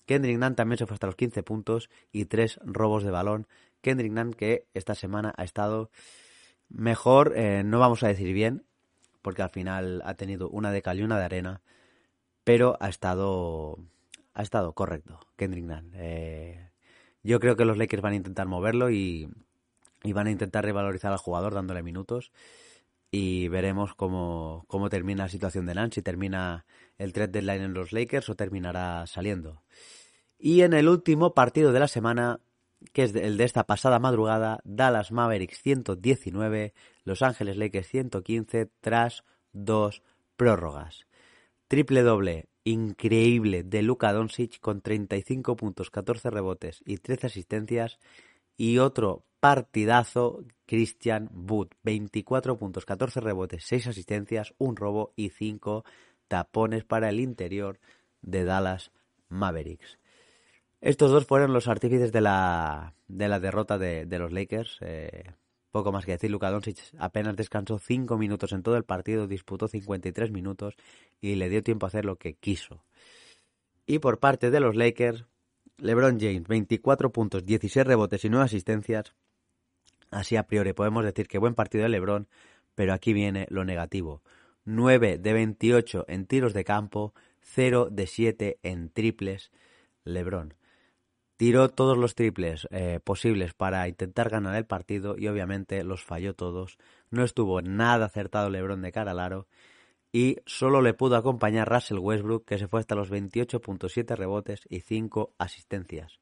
Kendrick 0.06 0.38
Nunn 0.38 0.54
también 0.54 0.78
se 0.78 0.86
fue 0.86 0.94
hasta 0.94 1.06
los 1.06 1.16
15 1.16 1.42
puntos 1.42 1.90
y 2.12 2.26
3 2.26 2.60
robos 2.64 3.04
de 3.04 3.10
balón. 3.10 3.46
Kendrick 3.80 4.12
Nunn 4.12 4.34
que 4.34 4.66
esta 4.74 4.94
semana 4.94 5.32
ha 5.36 5.44
estado 5.44 5.90
mejor, 6.68 7.34
eh, 7.36 7.62
no 7.64 7.78
vamos 7.78 8.02
a 8.02 8.08
decir 8.08 8.32
bien, 8.32 8.64
porque 9.22 9.42
al 9.42 9.50
final 9.50 10.02
ha 10.04 10.14
tenido 10.14 10.48
una 10.48 10.72
de 10.72 10.82
cal 10.82 10.98
y 10.98 11.02
una 11.02 11.18
de 11.18 11.24
arena, 11.24 11.62
pero 12.44 12.76
ha 12.80 12.88
estado, 12.88 13.78
ha 14.34 14.42
estado 14.42 14.72
correcto 14.74 15.20
Kendrick 15.36 15.64
Nunn. 15.64 15.92
Eh, 15.94 16.70
yo 17.22 17.40
creo 17.40 17.56
que 17.56 17.64
los 17.64 17.78
Lakers 17.78 18.02
van 18.02 18.12
a 18.12 18.16
intentar 18.16 18.46
moverlo 18.46 18.90
y, 18.90 19.30
y 20.02 20.12
van 20.12 20.26
a 20.26 20.30
intentar 20.30 20.64
revalorizar 20.64 21.12
al 21.12 21.18
jugador 21.18 21.54
dándole 21.54 21.82
minutos 21.82 22.32
y 23.10 23.46
veremos 23.46 23.94
cómo, 23.94 24.64
cómo 24.66 24.90
termina 24.90 25.24
la 25.24 25.28
situación 25.28 25.66
de 25.66 25.74
Nance, 25.74 25.96
si 25.96 26.02
termina 26.02 26.66
el 26.98 27.12
trade 27.12 27.32
deadline 27.32 27.62
en 27.62 27.74
los 27.74 27.92
Lakers 27.92 28.28
o 28.28 28.36
terminará 28.36 29.06
saliendo. 29.06 29.62
Y 30.38 30.62
en 30.62 30.72
el 30.72 30.88
último 30.88 31.34
partido 31.34 31.72
de 31.72 31.80
la 31.80 31.88
semana, 31.88 32.40
que 32.92 33.04
es 33.04 33.14
el 33.14 33.36
de 33.36 33.44
esta 33.44 33.64
pasada 33.64 33.98
madrugada, 33.98 34.60
Dallas 34.64 35.12
Mavericks 35.12 35.60
119, 35.62 36.74
Los 37.04 37.22
Ángeles 37.22 37.56
Lakers 37.56 37.88
115 37.88 38.70
tras 38.80 39.24
dos 39.52 40.02
prórrogas. 40.36 41.06
Triple 41.68 42.02
doble 42.02 42.48
increíble 42.64 43.62
de 43.62 43.82
Luka 43.82 44.12
Doncic 44.12 44.58
con 44.58 44.80
35 44.80 45.54
puntos, 45.56 45.90
14 45.90 46.30
rebotes 46.30 46.82
y 46.84 46.96
13 46.96 47.26
asistencias 47.28 47.98
Y 48.56 48.78
otro 48.78 49.26
partidazo, 49.40 50.44
Christian 50.64 51.28
Wood. 51.32 51.68
24 51.82 52.56
puntos, 52.56 52.86
14 52.86 53.20
rebotes, 53.20 53.64
6 53.64 53.88
asistencias, 53.88 54.54
un 54.58 54.76
robo 54.76 55.12
y 55.16 55.30
5 55.30 55.84
tapones 56.34 56.82
para 56.82 57.10
el 57.10 57.20
interior 57.20 57.78
de 58.20 58.42
Dallas 58.42 58.90
Mavericks. 59.28 60.00
Estos 60.80 61.12
dos 61.12 61.26
fueron 61.26 61.52
los 61.52 61.68
artífices 61.68 62.10
de 62.10 62.20
la, 62.20 62.96
de 63.06 63.28
la 63.28 63.38
derrota 63.38 63.78
de, 63.78 64.18
los 64.18 64.32
Lakers. 64.32 64.78
Eh, 64.80 65.30
poco 65.70 65.92
más 65.92 66.04
que 66.04 66.10
decir, 66.10 66.32
Luka 66.32 66.50
Doncic 66.50 66.78
apenas 66.98 67.36
descansó 67.36 67.78
5 67.78 68.18
minutos 68.18 68.50
en 68.50 68.64
todo 68.64 68.76
el 68.76 68.82
partido, 68.82 69.28
disputó 69.28 69.68
53 69.68 70.32
minutos 70.32 70.74
y 71.20 71.36
le 71.36 71.48
dio 71.48 71.62
tiempo 71.62 71.86
a 71.86 71.90
hacer 71.90 72.04
lo 72.04 72.16
que 72.16 72.34
quiso. 72.34 72.82
Y 73.86 74.00
por 74.00 74.18
parte 74.18 74.50
de 74.50 74.58
los 74.58 74.74
Lakers, 74.74 75.26
LeBron 75.78 76.18
James, 76.18 76.48
24 76.48 77.12
puntos, 77.12 77.46
16 77.46 77.86
rebotes 77.86 78.24
y 78.24 78.28
9 78.28 78.44
asistencias. 78.46 79.14
Así 80.10 80.34
a 80.34 80.48
priori 80.48 80.72
podemos 80.72 81.04
decir 81.04 81.28
que 81.28 81.38
buen 81.38 81.54
partido 81.54 81.84
de 81.84 81.90
LeBron, 81.90 82.26
pero 82.74 82.92
aquí 82.92 83.12
viene 83.12 83.46
lo 83.50 83.64
negativo. 83.64 84.20
9 84.64 85.18
de 85.18 85.32
28 85.32 86.04
en 86.08 86.26
tiros 86.26 86.54
de 86.54 86.64
campo, 86.64 87.14
0 87.40 87.88
de 87.90 88.06
7 88.06 88.58
en 88.62 88.90
triples. 88.90 89.52
LeBron 90.04 90.54
tiró 91.36 91.68
todos 91.68 91.98
los 91.98 92.14
triples 92.14 92.68
eh, 92.70 93.00
posibles 93.02 93.54
para 93.54 93.88
intentar 93.88 94.30
ganar 94.30 94.54
el 94.54 94.66
partido 94.66 95.16
y 95.18 95.28
obviamente 95.28 95.82
los 95.84 96.04
falló 96.04 96.34
todos. 96.34 96.78
No 97.10 97.24
estuvo 97.24 97.60
nada 97.62 98.06
acertado 98.06 98.50
LeBron 98.50 98.82
de 98.82 98.92
cara 98.92 99.12
al 99.12 99.20
aro 99.20 99.46
y 100.12 100.36
solo 100.46 100.80
le 100.80 100.94
pudo 100.94 101.16
acompañar 101.16 101.68
Russell 101.68 101.98
Westbrook 101.98 102.44
que 102.44 102.58
se 102.58 102.68
fue 102.68 102.80
hasta 102.80 102.94
los 102.94 103.10
28.7 103.10 104.16
rebotes 104.16 104.60
y 104.68 104.80
5 104.80 105.34
asistencias. 105.38 106.20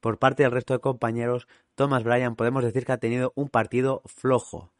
Por 0.00 0.18
parte 0.18 0.44
del 0.44 0.52
resto 0.52 0.74
de 0.74 0.80
compañeros, 0.80 1.48
Thomas 1.74 2.04
Bryan 2.04 2.36
podemos 2.36 2.62
decir 2.62 2.84
que 2.84 2.92
ha 2.92 2.98
tenido 2.98 3.32
un 3.34 3.48
partido 3.48 4.02
flojo. 4.06 4.70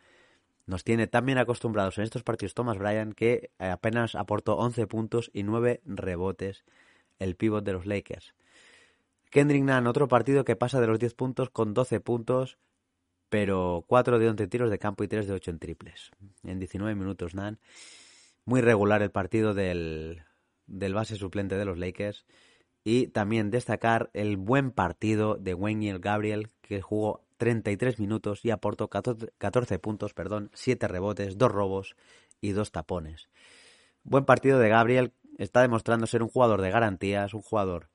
Nos 0.68 0.84
tiene 0.84 1.06
tan 1.06 1.24
bien 1.24 1.38
acostumbrados 1.38 1.96
en 1.96 2.04
estos 2.04 2.22
partidos 2.22 2.52
Thomas 2.52 2.76
Bryan 2.76 3.14
que 3.14 3.50
apenas 3.58 4.14
aportó 4.14 4.58
11 4.58 4.86
puntos 4.86 5.30
y 5.32 5.42
9 5.42 5.80
rebotes 5.86 6.62
el 7.18 7.36
pívot 7.36 7.64
de 7.64 7.72
los 7.72 7.86
Lakers. 7.86 8.34
Kendrick 9.30 9.64
Nunn, 9.64 9.86
otro 9.86 10.08
partido 10.08 10.44
que 10.44 10.56
pasa 10.56 10.78
de 10.78 10.86
los 10.86 10.98
10 10.98 11.14
puntos 11.14 11.48
con 11.48 11.72
12 11.72 12.00
puntos, 12.00 12.58
pero 13.30 13.86
4 13.86 14.18
de 14.18 14.28
11 14.28 14.46
tiros 14.46 14.70
de 14.70 14.78
campo 14.78 15.02
y 15.04 15.08
3 15.08 15.26
de 15.26 15.32
8 15.32 15.52
en 15.52 15.58
triples. 15.58 16.10
En 16.44 16.58
19 16.58 16.94
minutos 16.94 17.34
Nunn. 17.34 17.58
Muy 18.44 18.60
regular 18.60 19.00
el 19.00 19.10
partido 19.10 19.54
del, 19.54 20.22
del 20.66 20.92
base 20.92 21.16
suplente 21.16 21.56
de 21.56 21.64
los 21.64 21.78
Lakers. 21.78 22.26
Y 22.84 23.06
también 23.06 23.50
destacar 23.50 24.10
el 24.12 24.36
buen 24.36 24.70
partido 24.70 25.36
de 25.36 25.54
Wayne 25.54 25.98
Gabriel, 25.98 26.50
que 26.60 26.82
jugó 26.82 27.24
33 27.38 27.98
minutos 27.98 28.44
y 28.44 28.50
aportó 28.50 28.88
14, 28.88 29.78
puntos, 29.78 30.12
perdón, 30.12 30.50
7 30.52 30.86
rebotes, 30.88 31.38
2 31.38 31.50
robos 31.50 31.96
y 32.40 32.50
2 32.50 32.70
tapones. 32.70 33.28
Buen 34.02 34.24
partido 34.24 34.58
de 34.58 34.68
Gabriel, 34.68 35.12
está 35.38 35.62
demostrando 35.62 36.06
ser 36.06 36.22
un 36.22 36.28
jugador 36.28 36.60
de 36.60 36.70
garantías, 36.70 37.32
un 37.32 37.42
jugador 37.42 37.88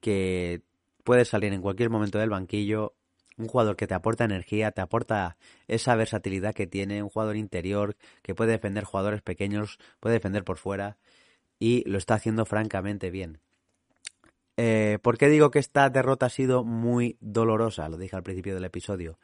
que 0.00 0.62
puede 1.02 1.24
salir 1.24 1.52
en 1.52 1.60
cualquier 1.60 1.90
momento 1.90 2.18
del 2.18 2.30
banquillo, 2.30 2.94
un 3.36 3.48
jugador 3.48 3.76
que 3.76 3.86
te 3.86 3.94
aporta 3.94 4.24
energía, 4.24 4.70
te 4.70 4.80
aporta 4.80 5.36
esa 5.66 5.96
versatilidad 5.96 6.54
que 6.54 6.66
tiene, 6.66 7.02
un 7.02 7.08
jugador 7.08 7.36
interior 7.36 7.96
que 8.22 8.34
puede 8.34 8.52
defender 8.52 8.84
jugadores 8.84 9.22
pequeños, 9.22 9.78
puede 10.00 10.14
defender 10.14 10.44
por 10.44 10.56
fuera 10.56 10.96
y 11.58 11.88
lo 11.88 11.98
está 11.98 12.14
haciendo 12.14 12.46
francamente 12.46 13.10
bien. 13.10 13.40
Eh, 14.56 14.98
¿Por 15.02 15.18
qué 15.18 15.28
digo 15.28 15.50
que 15.50 15.58
esta 15.58 15.90
derrota 15.90 16.26
ha 16.26 16.30
sido 16.30 16.64
muy 16.64 17.16
dolorosa? 17.20 17.88
Lo 17.88 17.96
dije 17.96 18.16
al 18.16 18.22
principio 18.22 18.54
del 18.54 18.64
episodio. 18.64 19.18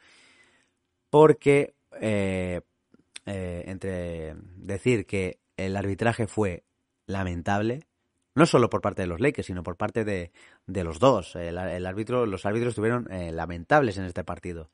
Porque 1.09 1.75
eh, 1.99 2.61
eh, 3.25 3.63
entre 3.67 4.35
decir 4.55 5.05
que 5.05 5.39
el 5.57 5.75
arbitraje 5.75 6.27
fue 6.27 6.63
lamentable, 7.05 7.87
no 8.35 8.45
solo 8.45 8.69
por 8.69 8.81
parte 8.81 9.01
de 9.01 9.07
los 9.07 9.19
Lakers, 9.19 9.47
sino 9.47 9.63
por 9.63 9.77
parte 9.77 10.05
de, 10.05 10.31
los 10.67 10.99
dos. 10.99 11.35
El, 11.35 11.57
árbitro, 11.57 12.25
los 12.25 12.45
árbitros 12.45 12.71
estuvieron 12.71 13.07
lamentables 13.35 13.97
en 13.97 14.05
este 14.05 14.23
partido. 14.23 14.69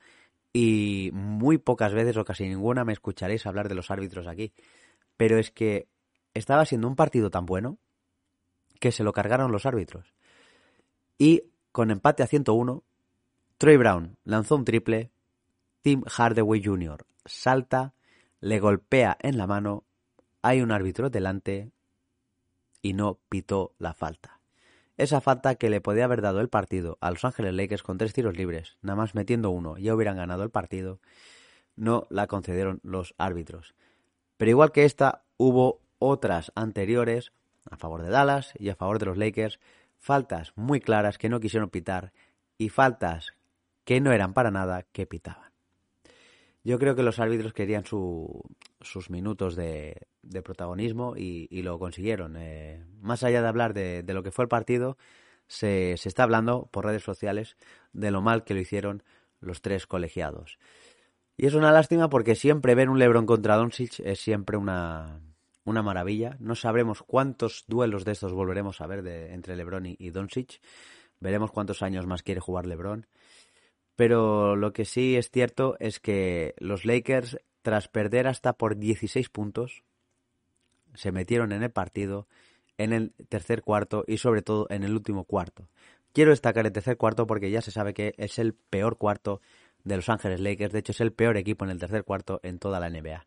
Y 0.54 1.10
muy 1.14 1.58
pocas 1.58 1.94
veces 1.94 2.18
o 2.18 2.26
casi 2.26 2.48
ninguna 2.48 2.86
me 2.86 2.94
escucharéis 2.94 3.46
hablar 3.46 3.68
de 3.68 3.76
los 3.76 3.92
árbitros 3.92 4.28
aquí. 4.28 4.54
Pero 5.18 5.40
es 5.40 5.52
que 5.52 5.88
estaba 6.36 6.66
siendo 6.66 6.88
un 6.88 6.96
partido 6.96 7.32
tan 7.32 7.46
bueno 7.46 7.80
que 8.80 8.92
se 8.92 9.04
lo 9.04 9.12
cargaron 9.14 9.52
los 9.52 9.66
árbitros. 9.66 10.14
Y 11.18 11.44
con 11.72 11.92
empate 11.92 12.24
a 12.24 12.28
101, 12.28 12.84
Troy 13.58 13.78
Brown 13.78 14.18
lanzó 14.24 14.56
un 14.56 14.66
triple, 14.66 15.12
Tim 15.82 16.04
Hardaway 16.06 16.64
Jr. 16.64 17.06
salta, 17.26 17.94
le 18.40 18.60
golpea 18.60 19.18
en 19.22 19.38
la 19.38 19.48
mano, 19.48 19.84
hay 20.42 20.62
un 20.62 20.72
árbitro 20.72 21.10
delante 21.10 21.72
y 22.82 22.94
no 22.94 23.20
pitó 23.30 23.74
la 23.80 23.94
falta. 23.94 24.40
Esa 24.98 25.22
falta 25.22 25.56
que 25.56 25.70
le 25.70 25.82
podía 25.82 26.06
haber 26.06 26.22
dado 26.22 26.40
el 26.40 26.50
partido 26.50 26.98
a 27.02 27.12
Los 27.12 27.24
Ángeles 27.26 27.54
Lakers 27.54 27.84
con 27.84 27.98
tres 27.98 28.14
tiros 28.14 28.36
libres, 28.36 28.78
nada 28.82 28.96
más 28.96 29.14
metiendo 29.14 29.52
uno, 29.52 29.78
ya 29.78 29.94
hubieran 29.94 30.18
ganado 30.18 30.44
el 30.44 30.50
partido, 30.50 31.00
no 31.76 32.08
la 32.10 32.28
concedieron 32.28 32.80
los 32.84 33.14
árbitros. 33.18 33.76
Pero 34.38 34.52
igual 34.52 34.72
que 34.72 34.86
esta, 34.86 35.24
hubo 35.38 35.82
otras 36.00 36.52
anteriores 36.56 37.32
a 37.70 37.78
favor 37.78 38.02
de 38.02 38.10
Dallas 38.10 38.54
y 38.58 38.70
a 38.70 38.76
favor 38.76 39.00
de 39.00 39.06
los 39.06 39.18
Lakers 39.18 39.60
faltas 39.98 40.54
muy 40.56 40.80
claras 40.80 41.18
que 41.18 41.30
no 41.30 41.40
quisieron 41.40 41.70
pitar 41.70 42.14
y 42.58 42.70
faltas 42.70 43.34
que 43.84 44.02
no 44.02 44.12
eran 44.12 44.34
para 44.34 44.52
nada 44.52 44.84
que 44.92 45.06
pitaban. 45.06 45.52
Yo 46.64 46.80
creo 46.80 46.96
que 46.96 47.04
los 47.04 47.20
árbitros 47.20 47.54
querían 47.54 47.86
sus 47.86 49.10
minutos 49.10 49.56
de, 49.56 50.06
protagonismo 50.44 51.16
y, 51.16 51.62
lo 51.62 51.80
consiguieron. 51.80 52.36
Eh, 52.38 52.84
más 53.00 53.24
allá 53.24 53.42
de 53.42 53.48
hablar 53.48 53.74
de, 53.74 54.04
lo 54.08 54.24
que 54.24 54.32
fue 54.32 54.44
el 54.44 54.50
partido, 54.50 54.98
se, 55.48 55.96
se, 55.96 56.10
está 56.10 56.24
hablando 56.24 56.68
por 56.72 56.86
redes 56.86 57.04
sociales 57.04 57.56
de 57.94 58.12
lo 58.12 58.22
mal 58.22 58.44
que 58.44 58.54
lo 58.54 58.60
hicieron 58.60 59.04
los 59.40 59.62
tres 59.62 59.88
colegiados. 59.88 60.60
Y 61.38 61.46
es 61.46 61.54
una 61.54 61.72
lástima 61.72 62.10
porque 62.10 62.36
siempre 62.36 62.76
ver 62.76 62.90
un 62.90 63.00
Lebron 63.00 63.26
contra 63.26 63.56
Doncic 63.56 64.02
es 64.02 64.20
siempre 64.20 64.58
una, 64.58 65.22
una 65.68 65.84
maravilla. 65.84 66.38
No 66.40 66.56
sabremos 66.56 67.04
cuántos 67.04 67.66
duelos 67.68 68.06
de 68.06 68.14
estos 68.14 68.32
volveremos 68.32 68.80
a 68.80 68.88
ver 68.88 69.04
de, 69.04 69.34
entre 69.34 69.58
LeBron 69.58 69.86
y, 69.86 69.98
y 70.00 70.12
Doncic. 70.12 70.62
Veremos 71.20 71.52
cuántos 71.52 71.84
años 71.84 72.08
más 72.08 72.24
quiere 72.24 72.40
jugar 72.40 72.66
LeBron. 72.66 73.06
Pero 73.98 74.56
lo 74.56 74.72
que 74.72 74.86
sí 74.86 75.18
es 75.18 75.30
cierto 75.30 75.76
es 75.80 76.00
que 76.00 76.56
los 76.60 76.86
Lakers, 76.86 77.38
tras 77.64 77.90
perder 77.90 78.28
hasta 78.28 78.54
por 78.54 78.78
16 78.78 79.28
puntos, 79.30 79.84
se 80.94 81.12
metieron 81.12 81.52
en 81.52 81.64
el 81.64 81.72
partido 81.72 82.28
en 82.78 82.94
el 82.94 83.14
tercer 83.28 83.62
cuarto 83.62 84.06
y 84.08 84.20
sobre 84.20 84.44
todo 84.44 84.68
en 84.70 84.84
el 84.84 84.94
último 84.94 85.26
cuarto. 85.26 85.68
Quiero 86.14 86.32
destacar 86.32 86.66
el 86.66 86.72
tercer 86.72 86.96
cuarto 86.96 87.28
porque 87.28 87.52
ya 87.52 87.62
se 87.62 87.72
sabe 87.72 87.94
que 87.94 88.14
es 88.18 88.40
el 88.40 88.54
peor 88.54 88.98
cuarto 88.98 89.42
de 89.84 89.98
Los 89.98 90.08
Ángeles 90.08 90.40
Lakers. 90.40 90.72
De 90.72 90.80
hecho, 90.80 90.94
es 90.94 91.02
el 91.02 91.12
peor 91.12 91.36
equipo 91.36 91.66
en 91.66 91.72
el 91.72 91.80
tercer 91.80 92.06
cuarto 92.06 92.40
en 92.44 92.58
toda 92.58 92.80
la 92.80 92.90
NBA 92.90 93.26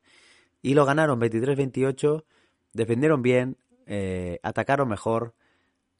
y 0.62 0.75
lo 0.75 0.85
ganaron 0.85 1.21
23-28, 1.21 2.25
defendieron 2.73 3.23
bien, 3.23 3.57
eh, 3.87 4.38
atacaron 4.43 4.88
mejor, 4.88 5.35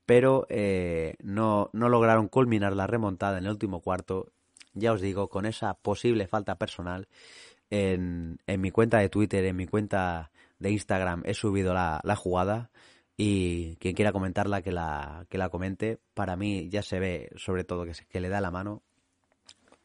pero 0.07 0.47
eh, 0.49 1.15
no, 1.23 1.71
no 1.73 1.89
lograron 1.89 2.29
culminar 2.29 2.75
la 2.75 2.87
remontada 2.87 3.39
en 3.39 3.45
el 3.45 3.51
último 3.51 3.81
cuarto, 3.81 4.33
ya 4.75 4.93
os 4.93 5.01
digo, 5.01 5.29
con 5.29 5.47
esa 5.47 5.75
posible 5.75 6.27
falta 6.27 6.57
personal. 6.57 7.09
En, 7.71 8.39
en 8.47 8.61
mi 8.61 8.71
cuenta 8.71 8.99
de 8.99 9.09
Twitter, 9.09 9.45
en 9.45 9.57
mi 9.57 9.67
cuenta 9.67 10.31
de 10.59 10.71
Instagram 10.71 11.23
he 11.25 11.35
subido 11.35 11.73
la, 11.73 12.01
la 12.03 12.17
jugada 12.17 12.71
y 13.17 13.77
quien 13.77 13.95
quiera 13.95 14.13
comentarla 14.13 14.63
que 14.63 14.73
la, 14.73 15.27
que 15.29 15.39
la 15.39 15.49
comente. 15.49 15.99
Para 16.15 16.37
mí 16.37 16.69
ya 16.69 16.83
se 16.83 16.99
ve 16.99 17.31
sobre 17.37 17.65
todo 17.65 17.85
que, 17.85 17.93
que 18.09 18.21
le 18.21 18.29
da 18.29 18.41
la 18.41 18.51
mano 18.51 18.83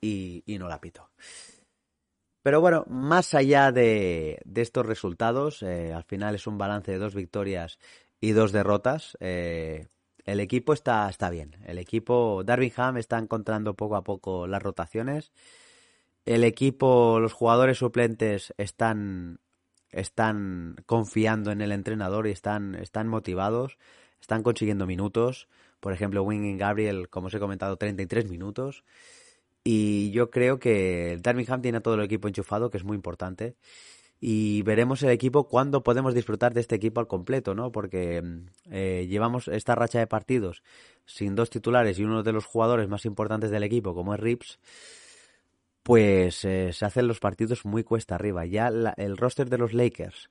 y, 0.01 0.43
y 0.45 0.57
no 0.57 0.67
la 0.67 0.79
pito. 0.79 1.09
Pero 2.45 2.61
bueno, 2.61 2.85
más 2.87 3.33
allá 3.33 3.71
de, 3.71 4.39
estos 4.53 4.85
resultados, 4.85 5.63
eh, 5.63 5.91
al 5.93 6.03
final 6.03 6.35
es 6.35 6.45
un 6.45 6.59
balance 6.59 6.91
de 6.91 6.99
dos 6.99 7.15
victorias 7.15 7.79
y 8.21 8.33
dos 8.33 8.51
derrotas. 8.51 9.17
Eh, 9.19 9.87
el 10.25 10.39
equipo 10.39 10.71
está, 10.71 11.09
está 11.09 11.31
bien. 11.31 11.55
El 11.65 11.79
equipo, 11.79 12.43
Darvingham 12.45 12.97
está 12.97 13.17
encontrando 13.17 13.73
poco 13.73 13.95
a 13.95 14.03
poco 14.03 14.45
las 14.45 14.61
rotaciones. 14.61 15.31
El 16.23 16.43
equipo, 16.43 17.19
los 17.19 17.33
jugadores 17.33 17.79
suplentes 17.79 18.53
están, 18.57 19.39
están 19.89 20.75
confiando 20.85 21.51
en 21.51 21.61
el 21.61 21.71
entrenador 21.71 22.27
y 22.27 22.31
están, 22.31 22.75
están 22.75 23.07
motivados, 23.07 23.79
están 24.21 24.43
consiguiendo 24.43 24.85
minutos. 24.85 25.47
Por 25.79 25.93
ejemplo, 25.93 26.21
Wing 26.21 26.59
Gabriel, 26.59 27.09
como 27.09 27.25
os 27.25 27.33
he 27.33 27.39
comentado, 27.39 27.77
33 27.77 28.29
minutos. 28.29 28.83
Y 29.67 30.11
yo 30.11 30.29
creo 30.29 30.59
que 30.59 31.13
el 31.13 31.21
Birmingham 31.21 31.61
tiene 31.61 31.81
todo 31.81 31.95
el 31.95 32.03
equipo 32.03 32.27
enchufado, 32.27 32.69
que 32.69 32.77
es 32.77 32.83
muy 32.83 32.95
importante. 32.95 33.55
Y 34.21 34.61
veremos 34.63 35.03
el 35.03 35.09
equipo 35.09 35.47
cuándo 35.49 35.83
podemos 35.83 36.13
disfrutar 36.13 36.53
de 36.53 36.61
este 36.61 36.75
equipo 36.75 36.99
al 37.01 37.07
completo, 37.07 37.55
¿no? 37.55 37.71
Porque 37.71 38.23
eh, 38.71 39.07
llevamos 39.09 39.47
esta 39.47 39.75
racha 39.75 39.99
de 39.99 40.07
partidos 40.07 40.63
sin 41.05 41.35
dos 41.35 41.49
titulares 41.49 41.99
y 41.99 42.03
uno 42.05 42.23
de 42.23 42.31
los 42.31 42.45
jugadores 42.45 42.87
más 42.89 43.05
importantes 43.05 43.51
del 43.51 43.63
equipo, 43.63 43.95
como 43.95 44.13
es 44.13 44.19
Rips. 44.19 44.59
pues 45.83 46.43
eh, 46.45 46.73
se 46.73 46.85
hacen 46.85 47.07
los 47.07 47.19
partidos 47.19 47.65
muy 47.65 47.83
cuesta 47.83 48.15
arriba. 48.15 48.45
Ya 48.45 48.67
el 48.97 49.17
roster 49.17 49.49
de 49.49 49.57
los 49.57 49.73
Lakers 49.73 50.29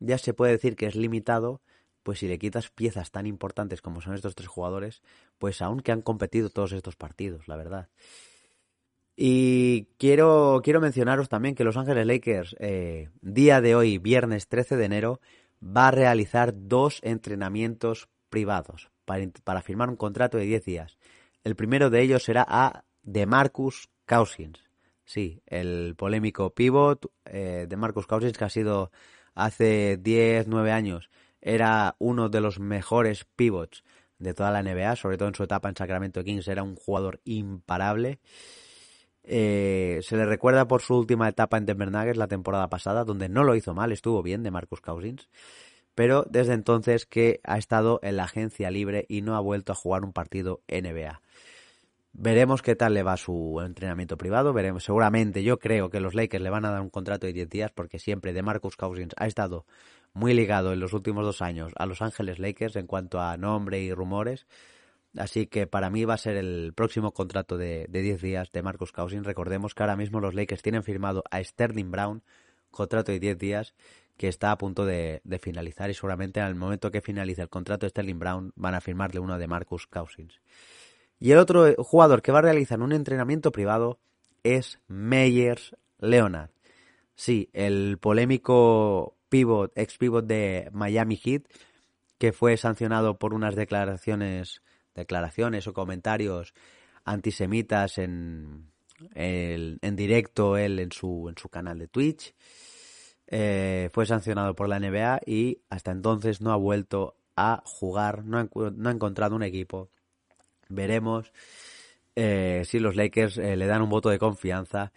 ya 0.00 0.18
se 0.18 0.34
puede 0.34 0.52
decir 0.52 0.76
que 0.76 0.86
es 0.86 0.96
limitado, 0.96 1.62
pues 2.02 2.18
si 2.18 2.28
le 2.28 2.38
quitas 2.38 2.70
piezas 2.70 3.10
tan 3.10 3.26
importantes 3.26 3.80
como 3.82 4.00
son 4.00 4.14
estos 4.14 4.34
tres 4.34 4.48
jugadores, 4.48 5.02
pues 5.38 5.62
aún 5.62 5.80
que 5.80 5.92
han 5.92 6.02
competido 6.02 6.50
todos 6.50 6.72
estos 6.72 6.96
partidos, 6.96 7.48
la 7.48 7.56
verdad. 7.56 7.88
Y 9.16 9.88
quiero, 9.98 10.60
quiero 10.64 10.80
mencionaros 10.80 11.28
también 11.28 11.54
que 11.54 11.64
Los 11.64 11.76
Ángeles 11.76 12.06
Lakers, 12.06 12.56
eh, 12.58 13.10
día 13.20 13.60
de 13.60 13.74
hoy, 13.74 13.98
viernes 13.98 14.48
13 14.48 14.76
de 14.76 14.84
enero, 14.84 15.20
va 15.62 15.88
a 15.88 15.92
realizar 15.92 16.52
dos 16.54 17.00
entrenamientos 17.02 18.08
privados 18.30 18.90
para, 19.04 19.24
para 19.44 19.62
firmar 19.62 19.90
un 19.90 19.96
contrato 19.96 20.38
de 20.38 20.44
10 20.44 20.64
días. 20.64 20.98
El 21.44 21.56
primero 21.56 21.90
de 21.90 22.00
ellos 22.02 22.22
será 22.22 22.46
a 22.48 22.84
DeMarcus 23.02 23.90
Cousins. 24.06 24.60
Sí, 25.04 25.42
el 25.46 25.94
polémico 25.96 26.54
pivot 26.54 27.10
eh, 27.24 27.66
de 27.68 27.76
Marcus 27.76 28.06
Cousins, 28.06 28.38
que 28.38 28.44
ha 28.44 28.50
sido 28.50 28.90
hace 29.34 29.98
10, 29.98 30.46
9 30.48 30.72
años, 30.72 31.10
era 31.40 31.96
uno 31.98 32.28
de 32.28 32.40
los 32.40 32.60
mejores 32.60 33.26
pivots 33.36 33.82
de 34.18 34.34
toda 34.34 34.52
la 34.52 34.62
NBA, 34.62 34.94
sobre 34.96 35.18
todo 35.18 35.28
en 35.28 35.34
su 35.34 35.42
etapa 35.42 35.68
en 35.68 35.76
Sacramento 35.76 36.22
Kings, 36.22 36.46
era 36.46 36.62
un 36.62 36.76
jugador 36.76 37.20
imparable. 37.24 38.20
Eh, 39.24 40.00
se 40.02 40.16
le 40.16 40.26
recuerda 40.26 40.66
por 40.66 40.82
su 40.82 40.96
última 40.96 41.28
etapa 41.28 41.56
en 41.56 41.66
Denver 41.66 41.90
Nuggets 41.90 42.16
la 42.16 42.28
temporada 42.28 42.68
pasada, 42.68 43.04
donde 43.04 43.28
no 43.28 43.44
lo 43.44 43.54
hizo 43.54 43.74
mal, 43.74 43.92
estuvo 43.92 44.22
bien 44.22 44.42
de 44.42 44.50
Marcus 44.50 44.80
Cousins, 44.80 45.28
pero 45.94 46.24
desde 46.28 46.54
entonces 46.54 47.06
que 47.06 47.40
ha 47.44 47.58
estado 47.58 48.00
en 48.02 48.16
la 48.16 48.24
agencia 48.24 48.70
libre 48.70 49.06
y 49.08 49.22
no 49.22 49.36
ha 49.36 49.40
vuelto 49.40 49.72
a 49.72 49.76
jugar 49.76 50.04
un 50.04 50.12
partido 50.12 50.62
NBA. 50.68 51.20
Veremos 52.14 52.60
qué 52.60 52.76
tal 52.76 52.92
le 52.92 53.02
va 53.02 53.16
su 53.16 53.62
entrenamiento 53.64 54.18
privado. 54.18 54.52
Veremos, 54.52 54.84
seguramente 54.84 55.42
yo 55.42 55.58
creo 55.58 55.88
que 55.88 55.98
los 55.98 56.14
Lakers 56.14 56.42
le 56.42 56.50
van 56.50 56.66
a 56.66 56.70
dar 56.70 56.82
un 56.82 56.90
contrato 56.90 57.26
de 57.26 57.32
10 57.32 57.48
días 57.48 57.70
porque 57.74 57.98
siempre 57.98 58.34
de 58.34 58.42
Marcus 58.42 58.76
Cousins 58.76 59.14
ha 59.16 59.26
estado 59.26 59.64
muy 60.12 60.34
ligado 60.34 60.74
en 60.74 60.80
los 60.80 60.92
últimos 60.92 61.24
dos 61.24 61.40
años 61.40 61.72
a 61.76 61.86
Los 61.86 62.02
Ángeles 62.02 62.38
Lakers 62.38 62.76
en 62.76 62.86
cuanto 62.86 63.20
a 63.20 63.38
nombre 63.38 63.80
y 63.80 63.94
rumores. 63.94 64.46
Así 65.16 65.46
que 65.46 65.66
para 65.66 65.90
mí 65.90 66.04
va 66.04 66.14
a 66.14 66.18
ser 66.18 66.36
el 66.36 66.72
próximo 66.74 67.12
contrato 67.12 67.58
de, 67.58 67.86
de 67.88 68.02
10 68.02 68.22
días 68.22 68.52
de 68.52 68.62
Marcus 68.62 68.92
Cousins. 68.92 69.26
Recordemos 69.26 69.74
que 69.74 69.82
ahora 69.82 69.96
mismo 69.96 70.20
los 70.20 70.34
Lakers 70.34 70.62
tienen 70.62 70.82
firmado 70.82 71.22
a 71.30 71.42
Sterling 71.42 71.90
Brown, 71.90 72.22
contrato 72.70 73.12
de 73.12 73.20
10 73.20 73.38
días, 73.38 73.74
que 74.16 74.28
está 74.28 74.52
a 74.52 74.58
punto 74.58 74.84
de, 74.84 75.20
finalizar 75.40 75.90
y 75.90 75.94
seguramente 75.94 76.40
al 76.40 76.54
momento 76.54 76.90
que 76.90 77.00
finalice 77.00 77.42
el 77.42 77.48
contrato 77.48 77.86
de 77.86 77.90
Sterling 77.90 78.18
Brown 78.18 78.52
van 78.56 78.74
a 78.74 78.80
firmarle 78.80 79.20
uno 79.20 79.38
de 79.38 79.46
Marcus 79.46 79.86
Cousins. 79.86 80.40
Y 81.18 81.32
el 81.32 81.38
otro 81.38 81.66
eh, 81.66 81.76
jugador 81.78 82.22
que 82.22 82.32
va 82.32 82.40
a 82.40 82.42
realizar 82.42 82.80
un 82.80 82.92
entrenamiento 82.92 83.52
privado 83.52 83.98
es 84.42 84.80
Meyers 84.88 85.76
Leonard. 85.98 86.50
Sí, 87.14 87.48
el 87.52 87.98
polémico 87.98 89.16
pivot, 89.28 89.72
ex 89.76 89.98
pivot 89.98 90.26
de 90.26 90.68
Miami 90.72 91.16
Heat, 91.16 91.42
que 92.18 92.32
fue 92.32 92.56
sancionado 92.56 93.18
por 93.18 93.34
unas 93.34 93.54
declaraciones, 93.54 94.62
declaraciones 94.94 95.66
o 95.66 95.72
comentarios 95.72 96.54
antisemitas 97.04 97.98
en, 97.98 98.70
en 99.14 99.96
directo 99.96 100.56
él 100.56 100.78
en 100.78 100.92
su, 100.92 101.28
en 101.28 101.36
su 101.36 101.48
canal 101.48 101.78
de 101.78 101.88
Twitch. 101.88 102.34
Eh, 103.26 103.88
fue 103.92 104.04
sancionado 104.06 104.54
por 104.54 104.68
la 104.68 104.78
NBA 104.78 105.20
y 105.26 105.62
hasta 105.70 105.90
entonces 105.90 106.40
no 106.40 106.52
ha 106.52 106.56
vuelto 106.56 107.16
a 107.34 107.62
jugar, 107.64 108.24
no 108.24 108.48
no 108.54 108.88
ha 108.88 108.92
encontrado 108.92 109.34
un 109.34 109.42
equipo 109.42 109.88
Veremos 110.72 111.32
eh, 112.16 112.62
si 112.64 112.78
los 112.78 112.96
Lakers 112.96 113.38
eh, 113.38 113.56
le 113.56 113.66
dan 113.66 113.82
un 113.82 113.90
voto 113.90 114.08
de 114.10 114.18
confianza. 114.18 114.92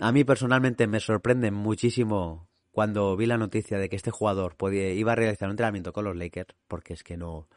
A 0.00 0.12
mí 0.12 0.24
personalmente 0.24 0.86
me 0.86 1.00
sorprende 1.00 1.50
muchísimo 1.50 2.48
cuando 2.72 3.16
vi 3.16 3.26
la 3.26 3.38
noticia 3.38 3.78
de 3.78 3.88
que 3.88 3.96
este 3.96 4.10
jugador 4.10 4.56
podía, 4.56 4.92
iba 4.92 5.12
a 5.12 5.16
realizar 5.16 5.48
un 5.48 5.52
entrenamiento 5.52 5.92
con 5.92 6.04
los 6.04 6.16
Lakers, 6.16 6.54
porque 6.66 6.94
es 6.94 7.04
que 7.04 7.16
no, 7.16 7.48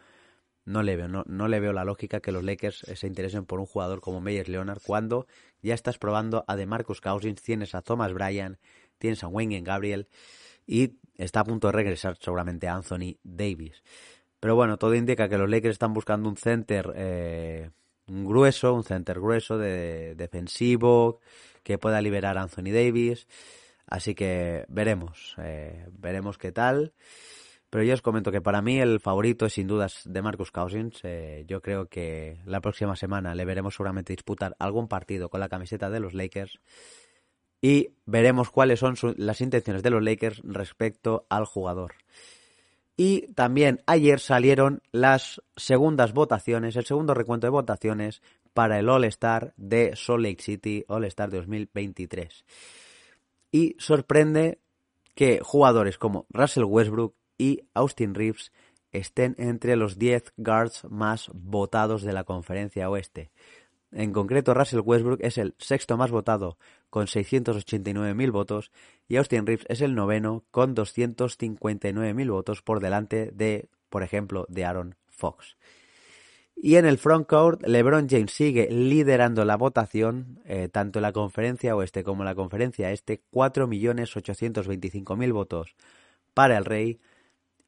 no 0.65 0.83
le 0.83 0.95
veo, 0.95 1.07
no, 1.07 1.23
no 1.27 1.47
le 1.47 1.59
veo 1.59 1.73
la 1.73 1.85
lógica 1.85 2.19
que 2.19 2.31
los 2.31 2.43
Lakers 2.43 2.83
eh, 2.83 2.95
se 2.95 3.07
interesen 3.07 3.45
por 3.45 3.59
un 3.59 3.65
jugador 3.65 4.01
como 4.01 4.19
Meyers 4.19 4.49
Leonard 4.49 4.81
cuando 4.85 5.27
ya 5.61 5.73
estás 5.73 5.97
probando 5.97 6.43
a 6.47 6.55
DeMarcus 6.55 7.01
Cousins, 7.01 7.41
tienes 7.41 7.75
a 7.75 7.81
Thomas 7.81 8.13
Bryan, 8.13 8.57
tienes 8.97 9.23
a 9.23 9.27
Wayne 9.27 9.61
Gabriel 9.61 10.07
y 10.67 10.97
está 11.15 11.41
a 11.41 11.45
punto 11.45 11.67
de 11.67 11.73
regresar 11.73 12.17
seguramente 12.19 12.67
a 12.67 12.75
Anthony 12.75 13.17
Davis. 13.23 13.83
Pero 14.39 14.55
bueno, 14.55 14.77
todo 14.77 14.95
indica 14.95 15.29
que 15.29 15.37
los 15.37 15.49
Lakers 15.49 15.73
están 15.73 15.93
buscando 15.93 16.29
un 16.29 16.37
center 16.37 16.93
eh, 16.95 17.69
grueso, 18.07 18.73
un 18.73 18.83
center 18.83 19.19
grueso 19.19 19.57
de, 19.57 20.15
defensivo 20.15 21.19
que 21.63 21.77
pueda 21.77 22.01
liberar 22.01 22.37
a 22.37 22.43
Anthony 22.43 22.71
Davis. 22.71 23.27
Así 23.87 24.15
que 24.15 24.65
veremos, 24.67 25.35
eh, 25.37 25.87
veremos 25.91 26.37
qué 26.37 26.51
tal. 26.51 26.93
Pero 27.75 27.83
yo 27.83 27.93
os 27.93 28.01
comento 28.01 28.31
que 28.31 28.39
para 28.39 28.61
mí 28.61 28.79
el 28.79 29.01
favorito 29.01 29.45
es 29.45 29.51
sin 29.51 29.67
dudas 29.67 30.03
de 30.05 30.21
Marcus 30.21 30.49
Cousins. 30.49 30.97
Eh, 31.03 31.43
yo 31.45 31.61
creo 31.61 31.89
que 31.89 32.39
la 32.45 32.61
próxima 32.61 32.95
semana 32.95 33.35
le 33.35 33.43
veremos 33.43 33.75
seguramente 33.75 34.13
disputar 34.13 34.55
algún 34.59 34.87
partido 34.87 35.27
con 35.27 35.41
la 35.41 35.49
camiseta 35.49 35.89
de 35.89 35.99
los 35.99 36.13
Lakers. 36.13 36.57
Y 37.61 37.89
veremos 38.05 38.49
cuáles 38.49 38.79
son 38.79 38.95
las 39.17 39.41
intenciones 39.41 39.83
de 39.83 39.89
los 39.89 40.01
Lakers 40.01 40.39
respecto 40.45 41.25
al 41.27 41.43
jugador. 41.43 41.95
Y 42.95 43.33
también 43.33 43.81
ayer 43.87 44.21
salieron 44.21 44.81
las 44.93 45.41
segundas 45.57 46.13
votaciones, 46.13 46.77
el 46.77 46.85
segundo 46.85 47.13
recuento 47.13 47.45
de 47.45 47.51
votaciones 47.51 48.21
para 48.53 48.79
el 48.79 48.87
All-Star 48.87 49.53
de 49.57 49.97
Salt 49.97 50.23
Lake 50.23 50.41
City, 50.41 50.85
All-Star 50.87 51.29
2023. 51.29 52.45
Y 53.51 53.75
sorprende 53.79 54.59
que 55.13 55.41
jugadores 55.43 55.97
como 55.97 56.25
Russell 56.29 56.63
Westbrook 56.63 57.15
y 57.37 57.63
Austin 57.73 58.15
Reeves 58.15 58.51
estén 58.91 59.35
entre 59.37 59.75
los 59.75 59.97
10 59.97 60.33
guards 60.37 60.85
más 60.89 61.29
votados 61.33 62.03
de 62.03 62.13
la 62.13 62.23
conferencia 62.23 62.89
oeste. 62.89 63.31
En 63.91 64.11
concreto, 64.11 64.53
Russell 64.53 64.81
Westbrook 64.83 65.19
es 65.21 65.37
el 65.37 65.55
sexto 65.57 65.97
más 65.97 66.11
votado 66.11 66.57
con 66.89 67.07
689.000 67.07 68.31
votos 68.31 68.71
y 69.07 69.17
Austin 69.17 69.45
Reeves 69.45 69.65
es 69.69 69.81
el 69.81 69.95
noveno 69.95 70.43
con 70.51 70.75
259.000 70.75 72.31
votos 72.31 72.61
por 72.61 72.79
delante 72.79 73.31
de, 73.33 73.69
por 73.89 74.03
ejemplo, 74.03 74.45
de 74.49 74.65
Aaron 74.65 74.95
Fox. 75.07 75.55
Y 76.55 76.75
en 76.75 76.85
el 76.85 76.97
frontcourt, 76.97 77.67
LeBron 77.67 78.07
James 78.09 78.31
sigue 78.31 78.69
liderando 78.71 79.43
la 79.43 79.57
votación, 79.57 80.39
eh, 80.45 80.69
tanto 80.69 80.99
en 80.99 81.03
la 81.03 81.11
conferencia 81.11 81.75
oeste 81.75 82.03
como 82.03 82.23
en 82.23 82.27
la 82.27 82.35
conferencia 82.35 82.91
este, 82.91 83.21
4.825.000 83.31 85.33
votos 85.33 85.75
para 86.33 86.57
el 86.57 86.63
Rey. 86.65 86.99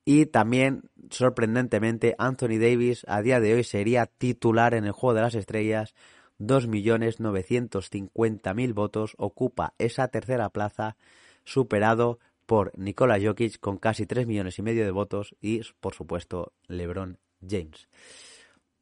Y 0.09 0.27
también, 0.27 0.83
sorprendentemente, 1.09 2.15
Anthony 2.17 2.59
Davis 2.61 3.03
a 3.09 3.21
día 3.21 3.41
de 3.41 3.55
hoy 3.55 3.65
sería 3.65 4.05
titular 4.05 4.73
en 4.73 4.85
el 4.85 4.93
Juego 4.93 5.15
de 5.15 5.21
las 5.21 5.35
Estrellas 5.35 5.95
2.950.000 6.39 8.73
votos, 8.73 9.15
ocupa 9.17 9.73
esa 9.77 10.07
tercera 10.07 10.47
plaza, 10.47 10.95
superado 11.43 12.19
por 12.45 12.71
Nikola 12.79 13.19
Jokic 13.21 13.59
con 13.59 13.79
casi 13.79 14.05
3 14.05 14.27
millones 14.27 14.57
y 14.57 14.61
medio 14.61 14.85
de 14.85 14.91
votos 14.91 15.35
y, 15.41 15.59
por 15.81 15.93
supuesto, 15.93 16.53
LeBron 16.69 17.17
James. 17.45 17.89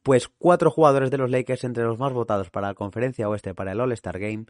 Pues 0.04 0.28
cuatro 0.28 0.70
jugadores 0.70 1.10
de 1.10 1.18
los 1.18 1.28
Lakers 1.28 1.64
entre 1.64 1.82
los 1.82 1.98
más 1.98 2.12
votados 2.12 2.50
para 2.50 2.68
la 2.68 2.74
conferencia 2.74 3.28
oeste 3.28 3.52
para 3.52 3.72
el 3.72 3.80
All-Star 3.80 4.20
Game. 4.20 4.46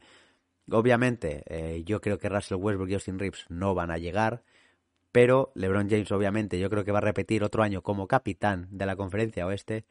Obviamente, 0.71 1.43
eh, 1.47 1.85
yo 1.87 2.03
creo 2.03 2.19
que 2.19 2.29
Russell 2.29 2.59
Westbrook 2.59 2.91
y 2.91 2.95
Austin 2.95 3.19
Reeves 3.19 3.47
no 3.49 3.75
van 3.75 3.91
a 3.91 3.97
llegar, 3.97 4.43
pero 5.17 5.51
LeBron 5.55 5.89
James, 5.89 6.13
obviamente, 6.13 6.59
yo 6.59 6.69
creo 6.69 6.85
que 6.85 6.93
va 6.93 6.99
a 6.99 7.01
repetir 7.01 7.43
otro 7.43 7.63
año 7.63 7.81
como 7.81 8.07
capitán 8.07 8.69
de 8.71 8.85
la 8.85 8.97
conferencia 8.97 9.47
oeste 9.47 9.87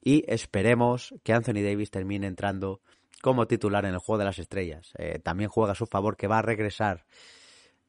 y 0.00 0.24
esperemos 0.26 1.14
que 1.22 1.34
Anthony 1.34 1.60
Davis 1.62 1.90
termine 1.90 2.26
entrando 2.26 2.80
como 3.20 3.46
titular 3.46 3.84
en 3.84 3.92
el 3.92 3.98
juego 3.98 4.20
de 4.20 4.24
las 4.24 4.38
estrellas. 4.38 4.94
Eh, 4.96 5.18
también 5.18 5.50
juega 5.50 5.72
a 5.72 5.74
su 5.74 5.84
favor 5.84 6.16
que 6.16 6.28
va 6.28 6.38
a 6.38 6.42
regresar 6.42 7.04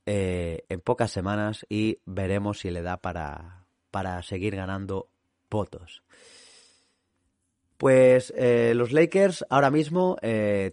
eh, 0.05 0.65
en 0.67 0.81
pocas 0.81 1.11
semanas 1.11 1.65
y 1.69 1.99
veremos 2.03 2.59
si 2.59 2.71
le 2.71 2.81
da 2.81 2.97
para, 2.97 3.65
para 3.89 4.21
seguir 4.21 4.57
ganando 4.57 5.07
votos. 5.49 6.03
Pues 7.79 8.33
eh, 8.35 8.73
los 8.75 8.91
Lakers 8.91 9.45
ahora 9.49 9.71
mismo 9.71 10.17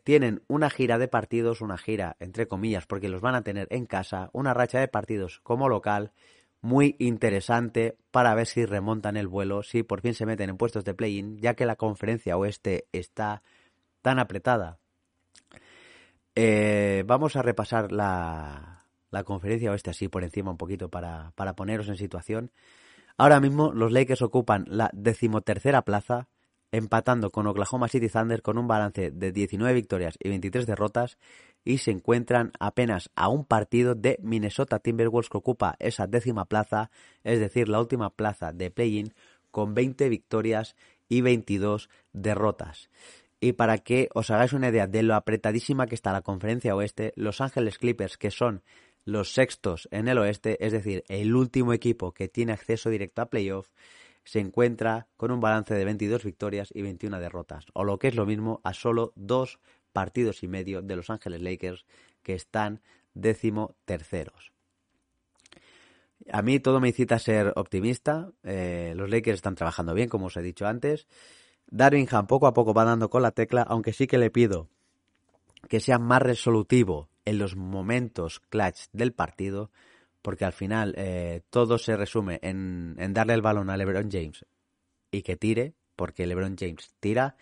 tienen 0.03 0.43
una 0.49 0.71
gira 0.71 0.99
de 0.99 1.07
partidos, 1.07 1.61
una 1.61 1.79
gira 1.79 2.17
entre 2.19 2.49
comillas, 2.49 2.87
porque 2.87 3.09
los 3.09 3.21
van 3.21 3.37
a 3.37 3.43
tener 3.43 3.69
en 3.71 3.87
casa, 3.87 4.29
una 4.33 4.53
racha 4.53 4.81
de 4.81 4.89
partidos 4.89 5.39
como 5.45 5.69
local 5.69 6.13
muy 6.67 6.97
interesante 6.99 7.97
para 8.11 8.35
ver 8.35 8.47
si 8.47 8.67
remontan 8.67 9.17
el 9.17 9.29
vuelo, 9.29 9.63
si 9.63 9.85
por 9.85 10.01
fin 10.01 10.15
se 10.15 10.27
meten 10.27 10.51
en 10.51 10.57
puestos 10.57 10.85
de 10.85 10.95
play-in, 10.95 11.39
ya 11.39 11.55
que 11.55 11.65
la 11.65 11.77
conferencia 11.77 12.37
oeste 12.37 12.89
está 12.93 13.43
tan 14.03 14.19
apretada. 14.19 14.79
Eh, 16.35 17.05
vamos 17.07 17.37
a 17.37 17.43
repasar 17.43 17.93
la, 17.93 18.85
la, 19.11 19.25
conferencia 19.25 19.71
oeste 19.71 19.91
así 19.91 20.09
por 20.09 20.25
encima 20.25 20.51
un 20.51 20.59
poquito 20.59 20.91
para, 20.91 21.33
para 21.37 21.55
poneros 21.55 21.89
en 21.89 21.97
situación. 21.97 22.51
Ahora 23.17 23.41
mismo 23.41 23.73
los 23.73 23.93
Lakers 23.93 24.23
ocupan 24.23 24.65
la 24.69 24.91
decimotercera 24.93 25.83
plaza 25.83 26.29
empatando 26.77 27.31
con 27.31 27.47
Oklahoma 27.47 27.89
City 27.89 28.09
Thunder 28.09 28.43
con 28.43 28.59
un 28.59 28.69
balance 28.69 29.11
de 29.11 29.33
19 29.33 29.73
victorias 29.73 30.17
y 30.23 30.29
23 30.29 30.67
derrotas 30.67 31.17
y 31.65 31.79
se 31.79 31.91
encuentran 31.91 32.53
apenas 32.61 33.11
a 33.17 33.29
un 33.29 33.47
partido 33.47 33.95
de 33.95 34.19
Minnesota 34.23 34.79
Timberwolves 34.79 35.31
que 35.31 35.39
ocupa 35.39 35.77
esa 35.79 36.07
décima 36.07 36.45
plaza, 36.45 36.91
es 37.25 37.41
decir, 37.41 37.71
la 37.71 37.81
última 37.81 38.11
plaza 38.11 38.53
de 38.53 38.71
play-in 38.71 39.15
con 39.51 39.73
20 39.75 40.09
victorias 40.11 40.77
y 41.09 41.23
22 41.23 41.89
derrotas. 42.13 42.91
Y 43.41 43.53
para 43.53 43.79
que 43.79 44.11
os 44.15 44.31
hagáis 44.31 44.53
una 44.53 44.69
idea 44.69 44.87
de 44.87 45.03
lo 45.03 45.15
apretadísima 45.15 45.87
que 45.87 45.95
está 45.95 46.13
la 46.13 46.23
conferencia 46.23 46.77
oeste, 46.77 47.15
Los 47.17 47.41
Ángeles 47.41 47.79
Clippers, 47.79 48.19
que 48.19 48.31
son 48.31 48.63
los 49.07 49.33
sextos 49.33 49.89
en 49.93 50.09
el 50.09 50.19
oeste, 50.19 50.65
es 50.65 50.73
decir, 50.73 51.05
el 51.09 51.35
último 51.35 51.73
equipo 51.73 52.13
que 52.13 52.29
tiene 52.29 52.53
acceso 52.53 52.91
directo 52.91 53.23
a 53.23 53.31
playoff, 53.31 53.69
se 54.27 54.41
encuentra 54.41 55.07
con 55.17 55.31
un 55.31 55.41
balance 55.41 55.73
de 55.73 55.85
22 55.85 56.25
victorias 56.25 56.71
y 56.75 56.83
21 56.83 57.21
derrotas, 57.21 57.67
o 57.75 57.85
lo 57.85 57.99
que 57.99 58.09
es 58.09 58.17
lo 58.17 58.27
mismo, 58.27 58.61
a 58.65 58.75
solo 58.75 59.13
dos 59.15 59.61
partidos 59.93 60.43
y 60.43 60.49
medio 60.49 60.83
de 60.83 60.97
Los 60.97 61.11
Ángeles 61.11 61.41
Lakers, 61.41 61.87
que 62.25 62.35
están 62.35 62.83
décimo 63.15 63.77
terceros. 63.85 64.53
A 66.33 66.43
mí 66.43 66.59
todo 66.59 66.81
me 66.81 66.89
incita 66.89 67.15
a 67.15 67.21
ser 67.21 67.53
optimista. 67.55 68.33
Eh, 68.43 68.95
los 68.97 69.09
Lakers 69.09 69.37
están 69.37 69.55
trabajando 69.55 69.95
bien, 69.95 70.09
como 70.09 70.27
os 70.27 70.37
he 70.37 70.43
dicho 70.43 70.67
antes. 70.67 71.07
Darvingham 71.69 72.27
poco 72.27 72.49
a 72.49 72.53
poco 72.53 72.75
va 72.75 72.85
dando 72.85 73.09
con 73.09 73.23
la 73.23 73.31
tecla, 73.31 73.63
aunque 73.63 73.93
sí 73.93 74.09
que 74.09 74.19
le 74.19 74.31
pido 74.31 74.69
que 75.69 75.81
sea 75.81 75.99
más 75.99 76.23
resolutivo 76.23 77.09
en 77.25 77.39
los 77.39 77.57
momentos 77.57 78.41
clutch 78.41 78.89
del 78.93 79.13
partido, 79.13 79.71
porque 80.27 80.45
al 80.45 80.53
final 80.53 80.93
eh, 80.97 81.43
todo 81.51 81.79
se 81.79 81.97
resume 81.97 82.41
en, 82.43 82.97
darle 83.15 83.33
el 83.33 83.43
balón 83.43 83.71
a 83.71 83.77
LeBron 83.77 84.11
James 84.11 84.45
y 85.13 85.23
que 85.23 85.37
tire, 85.37 85.75
porque 85.95 86.27
LeBron 86.27 86.57
James 86.59 86.97
tira. 86.99 87.37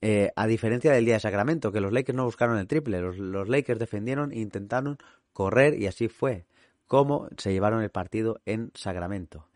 Eh, 0.00 0.32
a 0.34 0.46
diferencia 0.46 0.90
del 0.90 1.04
día 1.04 1.16
de 1.16 1.20
Sacramento, 1.20 1.72
que 1.72 1.82
los 1.82 1.92
Lakers 1.92 2.16
no 2.16 2.24
buscaron 2.24 2.56
el 2.56 2.66
triple, 2.66 3.02
los, 3.02 3.18
los 3.18 3.46
Lakers 3.50 3.78
defendieron 3.78 4.32
e 4.32 4.38
intentaron 4.38 4.96
correr 5.34 5.78
y 5.78 5.86
así 5.86 6.08
fue 6.08 6.46
como 6.86 7.28
se 7.36 7.52
llevaron 7.52 7.82
el 7.82 7.90
partido 7.90 8.40
en 8.46 8.70
Sacramento. 8.72 9.46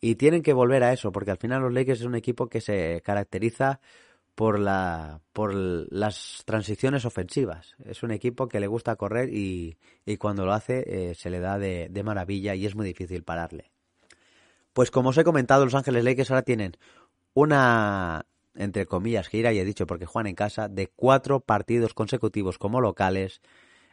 Y 0.00 0.16
tienen 0.16 0.42
que 0.42 0.54
volver 0.54 0.82
a 0.82 0.92
eso, 0.92 1.12
porque 1.12 1.30
al 1.30 1.38
final 1.38 1.62
los 1.62 1.72
Lakers 1.72 2.00
es 2.00 2.06
un 2.06 2.16
equipo 2.16 2.48
que 2.48 2.60
se 2.60 3.02
caracteriza 3.04 3.78
por, 4.34 4.58
la, 4.58 5.20
por 5.32 5.54
las 5.54 6.42
transiciones 6.44 7.04
ofensivas. 7.04 7.74
Es 7.84 8.02
un 8.02 8.10
equipo 8.10 8.48
que 8.48 8.60
le 8.60 8.66
gusta 8.66 8.96
correr 8.96 9.28
y, 9.32 9.76
cuando 10.18 10.44
lo 10.44 10.52
hace 10.52 10.84
eh, 10.86 11.14
se 11.14 11.30
le 11.30 11.40
da 11.40 11.58
de, 11.58 11.88
de, 11.90 12.02
maravilla 12.02 12.54
y 12.54 12.66
es 12.66 12.74
muy 12.74 12.86
difícil 12.86 13.24
pararle. 13.24 13.70
Pues 14.72 14.90
como 14.90 15.10
os 15.10 15.18
he 15.18 15.24
comentado, 15.24 15.64
los 15.64 15.74
Ángeles 15.74 16.04
Lakers 16.04 16.30
ahora 16.30 16.42
tienen 16.42 16.76
una, 17.34 18.26
entre 18.54 18.86
comillas, 18.86 19.28
gira, 19.28 19.52
y 19.52 19.58
he 19.58 19.64
dicho 19.64 19.86
porque 19.86 20.06
juegan 20.06 20.28
en 20.28 20.34
casa, 20.34 20.68
de 20.68 20.88
cuatro 20.88 21.40
partidos 21.40 21.94
consecutivos 21.94 22.58
como 22.58 22.80
locales 22.80 23.40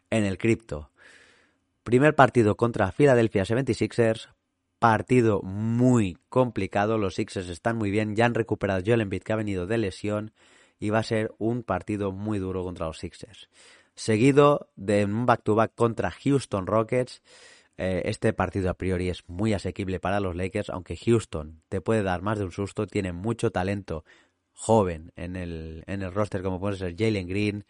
en 0.10 0.26
el 0.26 0.38
cripto. 0.38 0.92
Primer 1.84 2.16
partido 2.16 2.56
contra 2.56 2.92
Philadelphia 2.92 3.44
76ers, 3.44 4.30
partido 4.80 5.42
muy 5.42 6.18
complicado. 6.30 6.98
Los 6.98 7.16
Sixers 7.16 7.50
están 7.50 7.78
muy 7.78 7.92
bien, 7.92 8.16
ya 8.16 8.26
han 8.26 8.34
recuperado 8.34 8.82
Joel 8.86 9.02
Embiid 9.02 9.22
que 9.24 9.34
ha 9.34 9.38
venido 9.38 9.68
de 9.68 9.78
lesión 9.78 10.32
y 10.80 10.90
va 10.90 11.00
a 11.00 11.04
ser 11.04 11.34
un 11.38 11.64
partido 11.64 12.12
muy 12.12 12.40
duro 12.40 12.64
contra 12.64 12.88
los 12.88 12.98
Sixers. 12.98 13.50
Seguido 13.96 14.70
de 14.76 15.06
un 15.06 15.26
back-to-back 15.26 15.76
contra 15.76 16.10
Houston 16.10 16.66
Rockets. 16.66 17.22
Eh, 17.78 18.04
este 18.06 18.34
partido 18.34 18.70
a 18.70 18.74
priori 18.74 19.10
es 19.10 19.28
muy 19.28 19.54
asequible 19.54 20.00
para 20.00 20.20
los 20.20 20.36
Lakers, 20.36 20.70
aunque 20.70 20.98
Houston 20.98 21.62
te 21.70 21.82
puede 21.82 22.04
dar 22.04 22.22
más 22.22 22.38
de 22.38 22.46
un 22.46 22.52
susto, 22.52 22.88
tiene 22.88 23.14
mucho 23.14 23.52
talento 23.52 24.04
joven 24.54 25.12
en 25.16 25.36
el, 25.36 25.84
en 25.88 26.02
el 26.02 26.14
roster, 26.14 26.42
como 26.42 26.60
puede 26.60 26.78
ser 26.78 26.96
Jalen 26.98 27.28
Green, 27.28 27.66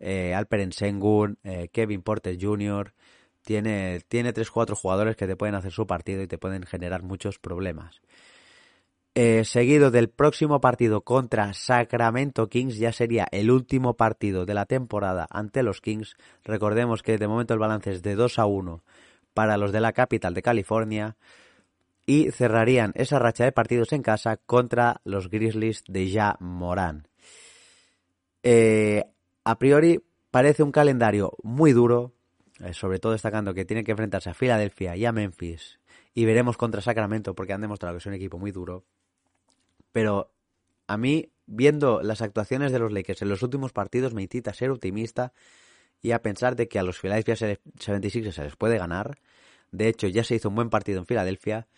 eh, 0.00 0.34
Alperen 0.34 0.72
Sengun, 0.72 1.38
eh, 1.44 1.68
Kevin 1.72 2.02
Porter 2.02 2.36
Jr., 2.40 2.92
tiene, 3.42 4.00
tiene 4.08 4.32
3-4 4.32 4.74
jugadores 4.74 5.16
que 5.16 5.26
te 5.26 5.36
pueden 5.36 5.54
hacer 5.54 5.72
su 5.72 5.86
partido 5.86 6.22
y 6.22 6.26
te 6.26 6.38
pueden 6.38 6.64
generar 6.64 7.02
muchos 7.02 7.38
problemas. 7.38 8.00
Eh, 9.14 9.44
seguido 9.44 9.90
del 9.90 10.08
próximo 10.08 10.62
partido 10.62 11.02
contra 11.02 11.52
Sacramento 11.52 12.48
Kings, 12.48 12.78
ya 12.78 12.92
sería 12.92 13.28
el 13.30 13.50
último 13.50 13.94
partido 13.94 14.46
de 14.46 14.54
la 14.54 14.64
temporada 14.64 15.26
ante 15.30 15.62
los 15.62 15.82
Kings. 15.82 16.16
Recordemos 16.44 17.02
que 17.02 17.18
de 17.18 17.28
momento 17.28 17.52
el 17.52 17.60
balance 17.60 17.92
es 17.92 18.02
de 18.02 18.14
2 18.14 18.38
a 18.38 18.46
1 18.46 18.82
para 19.34 19.58
los 19.58 19.70
de 19.70 19.80
la 19.80 19.92
capital 19.92 20.32
de 20.32 20.42
California. 20.42 21.16
Y 22.06 22.30
cerrarían 22.30 22.92
esa 22.94 23.18
racha 23.18 23.44
de 23.44 23.52
partidos 23.52 23.92
en 23.92 24.02
casa 24.02 24.38
contra 24.38 25.00
los 25.04 25.28
Grizzlies 25.28 25.84
de 25.86 26.08
Ya 26.08 26.36
Morán. 26.40 27.06
Eh, 28.42 29.04
a 29.44 29.58
priori 29.58 30.00
parece 30.30 30.62
un 30.62 30.72
calendario 30.72 31.32
muy 31.42 31.72
duro, 31.72 32.12
sobre 32.72 32.98
todo 32.98 33.12
destacando 33.12 33.54
que 33.54 33.64
tiene 33.64 33.84
que 33.84 33.90
enfrentarse 33.90 34.30
a 34.30 34.34
Filadelfia 34.34 34.96
y 34.96 35.04
a 35.04 35.12
Memphis, 35.12 35.80
y 36.14 36.24
veremos 36.24 36.56
contra 36.56 36.80
Sacramento 36.80 37.34
porque 37.34 37.52
han 37.52 37.60
demostrado 37.60 37.94
que 37.94 37.98
es 37.98 38.06
un 38.06 38.14
equipo 38.14 38.38
muy 38.38 38.52
duro. 38.52 38.84
Pero 39.90 40.32
a 40.86 40.96
mí, 40.96 41.30
viendo 41.46 42.02
las 42.02 42.22
actuaciones 42.22 42.72
de 42.72 42.78
los 42.78 42.92
Lakers 42.92 43.22
en 43.22 43.28
los 43.28 43.42
últimos 43.42 43.72
partidos, 43.72 44.14
me 44.14 44.22
incita 44.22 44.50
a 44.50 44.54
ser 44.54 44.70
optimista 44.70 45.32
y 46.00 46.12
a 46.12 46.22
pensar 46.22 46.56
de 46.56 46.68
que 46.68 46.78
a 46.78 46.82
los 46.82 46.98
Philadelphia 46.98 47.36
76 47.36 48.34
se 48.34 48.44
les 48.44 48.56
puede 48.56 48.78
ganar. 48.78 49.18
De 49.70 49.88
hecho, 49.88 50.06
ya 50.08 50.24
se 50.24 50.34
hizo 50.34 50.48
un 50.48 50.54
buen 50.54 50.70
partido 50.70 50.98
en 50.98 51.06
Filadelfia. 51.06 51.68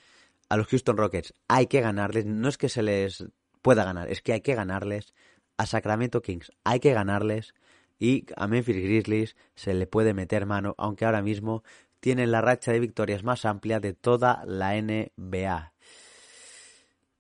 A 0.49 0.57
los 0.57 0.67
Houston 0.69 0.97
Rockets 0.97 1.35
hay 1.49 1.67
que 1.67 1.81
ganarles. 1.81 2.27
No 2.27 2.49
es 2.49 2.59
que 2.59 2.69
se 2.69 2.83
les 2.83 3.25
pueda 3.63 3.85
ganar, 3.85 4.11
es 4.11 4.23
que 4.23 4.33
hay 4.33 4.41
que 4.41 4.55
ganarles. 4.55 5.15
A 5.57 5.67
Sacramento 5.67 6.21
Kings 6.21 6.51
hay 6.65 6.81
que 6.81 6.93
ganarles 6.93 7.55
y 7.99 8.27
a 8.37 8.47
Memphis 8.47 8.77
Grizzlies 8.77 9.37
se 9.55 9.75
le 9.75 9.87
puede 9.87 10.15
meter 10.15 10.47
mano, 10.47 10.75
aunque 10.79 11.05
ahora 11.05 11.23
mismo 11.23 11.63
tienen 12.01 12.31
la 12.31 12.41
racha 12.41 12.73
de 12.73 12.81
victorias 12.81 13.25
más 13.25 13.45
amplia 13.45 13.81
de 13.81 13.95
toda 13.95 14.45
la 14.47 14.75
NBA. 14.81 15.73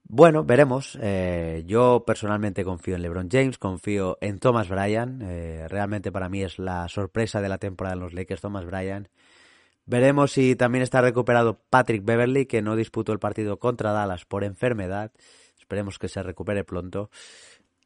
Bueno, 0.06 0.44
veremos. 0.44 0.98
Eh, 1.00 1.64
yo 1.66 2.04
personalmente 2.06 2.64
confío 2.64 2.94
en 2.94 3.02
LeBron 3.02 3.28
James, 3.30 3.56
confío 3.58 4.18
en 4.20 4.38
Thomas 4.38 4.68
Bryan. 4.68 5.20
Eh, 5.22 5.66
realmente 5.68 6.12
para 6.12 6.28
mí 6.28 6.42
es 6.42 6.58
la 6.58 6.88
sorpresa 6.88 7.40
de 7.40 7.48
la 7.48 7.58
temporada 7.58 7.94
en 7.94 8.00
los 8.00 8.12
Lakers, 8.12 8.42
Thomas 8.42 8.66
Bryan. 8.66 9.08
Veremos 9.86 10.32
si 10.32 10.56
también 10.56 10.82
está 10.82 11.00
recuperado 11.00 11.60
Patrick 11.70 12.04
Beverly, 12.04 12.46
que 12.46 12.62
no 12.62 12.76
disputó 12.76 13.12
el 13.12 13.18
partido 13.18 13.58
contra 13.58 13.92
Dallas 13.92 14.24
por 14.24 14.44
enfermedad. 14.44 15.12
Esperemos 15.58 15.98
que 15.98 16.08
se 16.08 16.22
recupere 16.22 16.64
pronto. 16.64 17.10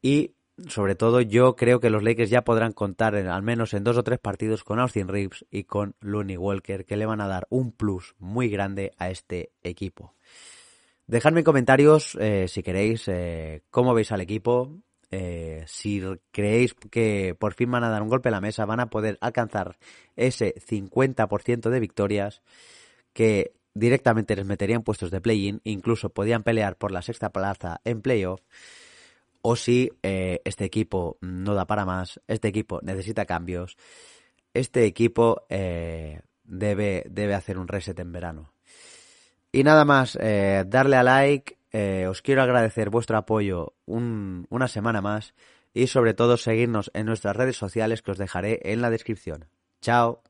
Y 0.01 0.33
sobre 0.67 0.95
todo 0.95 1.21
yo 1.21 1.55
creo 1.55 1.79
que 1.79 1.89
los 1.89 2.03
Lakers 2.03 2.29
ya 2.29 2.43
podrán 2.43 2.73
contar 2.73 3.15
al 3.15 3.43
menos 3.43 3.73
en 3.73 3.83
dos 3.83 3.97
o 3.97 4.03
tres 4.03 4.19
partidos 4.19 4.63
con 4.63 4.79
Austin 4.79 5.07
Reeves 5.07 5.45
y 5.49 5.63
con 5.63 5.95
Looney 5.99 6.37
Walker 6.37 6.85
que 6.85 6.97
le 6.97 7.05
van 7.05 7.21
a 7.21 7.27
dar 7.27 7.47
un 7.49 7.71
plus 7.71 8.15
muy 8.19 8.49
grande 8.49 8.91
a 8.97 9.09
este 9.09 9.51
equipo. 9.63 10.15
Dejadme 11.07 11.39
en 11.39 11.45
comentarios 11.45 12.15
eh, 12.19 12.47
si 12.47 12.61
queréis 12.61 13.07
eh, 13.07 13.63
cómo 13.71 13.93
veis 13.93 14.11
al 14.11 14.21
equipo, 14.21 14.77
eh, 15.11 15.63
si 15.65 16.03
creéis 16.31 16.75
que 16.75 17.35
por 17.39 17.55
fin 17.55 17.71
van 17.71 17.83
a 17.83 17.89
dar 17.89 18.03
un 18.03 18.09
golpe 18.09 18.29
a 18.29 18.31
la 18.31 18.41
mesa, 18.41 18.65
van 18.65 18.79
a 18.79 18.89
poder 18.89 19.17
alcanzar 19.21 19.77
ese 20.15 20.53
50% 20.55 21.69
de 21.69 21.79
victorias 21.79 22.43
que 23.13 23.53
directamente 23.73 24.35
les 24.35 24.45
meterían 24.45 24.83
puestos 24.83 25.09
de 25.09 25.21
play-in, 25.21 25.61
incluso 25.63 26.09
podían 26.09 26.43
pelear 26.43 26.75
por 26.75 26.91
la 26.91 27.01
sexta 27.01 27.31
plaza 27.31 27.81
en 27.85 28.01
playoff 28.01 28.41
o 29.41 29.55
si 29.55 29.91
eh, 30.03 30.41
este 30.45 30.65
equipo 30.65 31.17
no 31.21 31.53
da 31.53 31.65
para 31.65 31.85
más, 31.85 32.19
este 32.27 32.47
equipo 32.47 32.79
necesita 32.81 33.25
cambios, 33.25 33.77
este 34.53 34.85
equipo 34.85 35.45
eh, 35.49 36.21
debe, 36.43 37.03
debe 37.09 37.35
hacer 37.35 37.57
un 37.57 37.67
reset 37.67 37.99
en 37.99 38.11
verano. 38.11 38.51
Y 39.51 39.63
nada 39.63 39.85
más, 39.85 40.17
eh, 40.21 40.63
darle 40.67 40.97
a 40.97 41.03
like, 41.03 41.57
os 42.07 42.21
quiero 42.21 42.41
agradecer 42.41 42.89
vuestro 42.89 43.17
apoyo 43.17 43.73
una 43.85 44.67
semana 44.67 45.01
más 45.01 45.35
y 45.73 45.87
sobre 45.87 46.13
todo 46.15 46.37
seguirnos 46.37 46.89
en 46.93 47.05
nuestras 47.05 47.35
redes 47.35 47.57
sociales 47.57 48.01
que 48.01 48.11
os 48.11 48.17
dejaré 48.17 48.59
en 48.63 48.81
la 48.81 48.89
descripción. 48.89 49.45
Chao. 49.81 50.28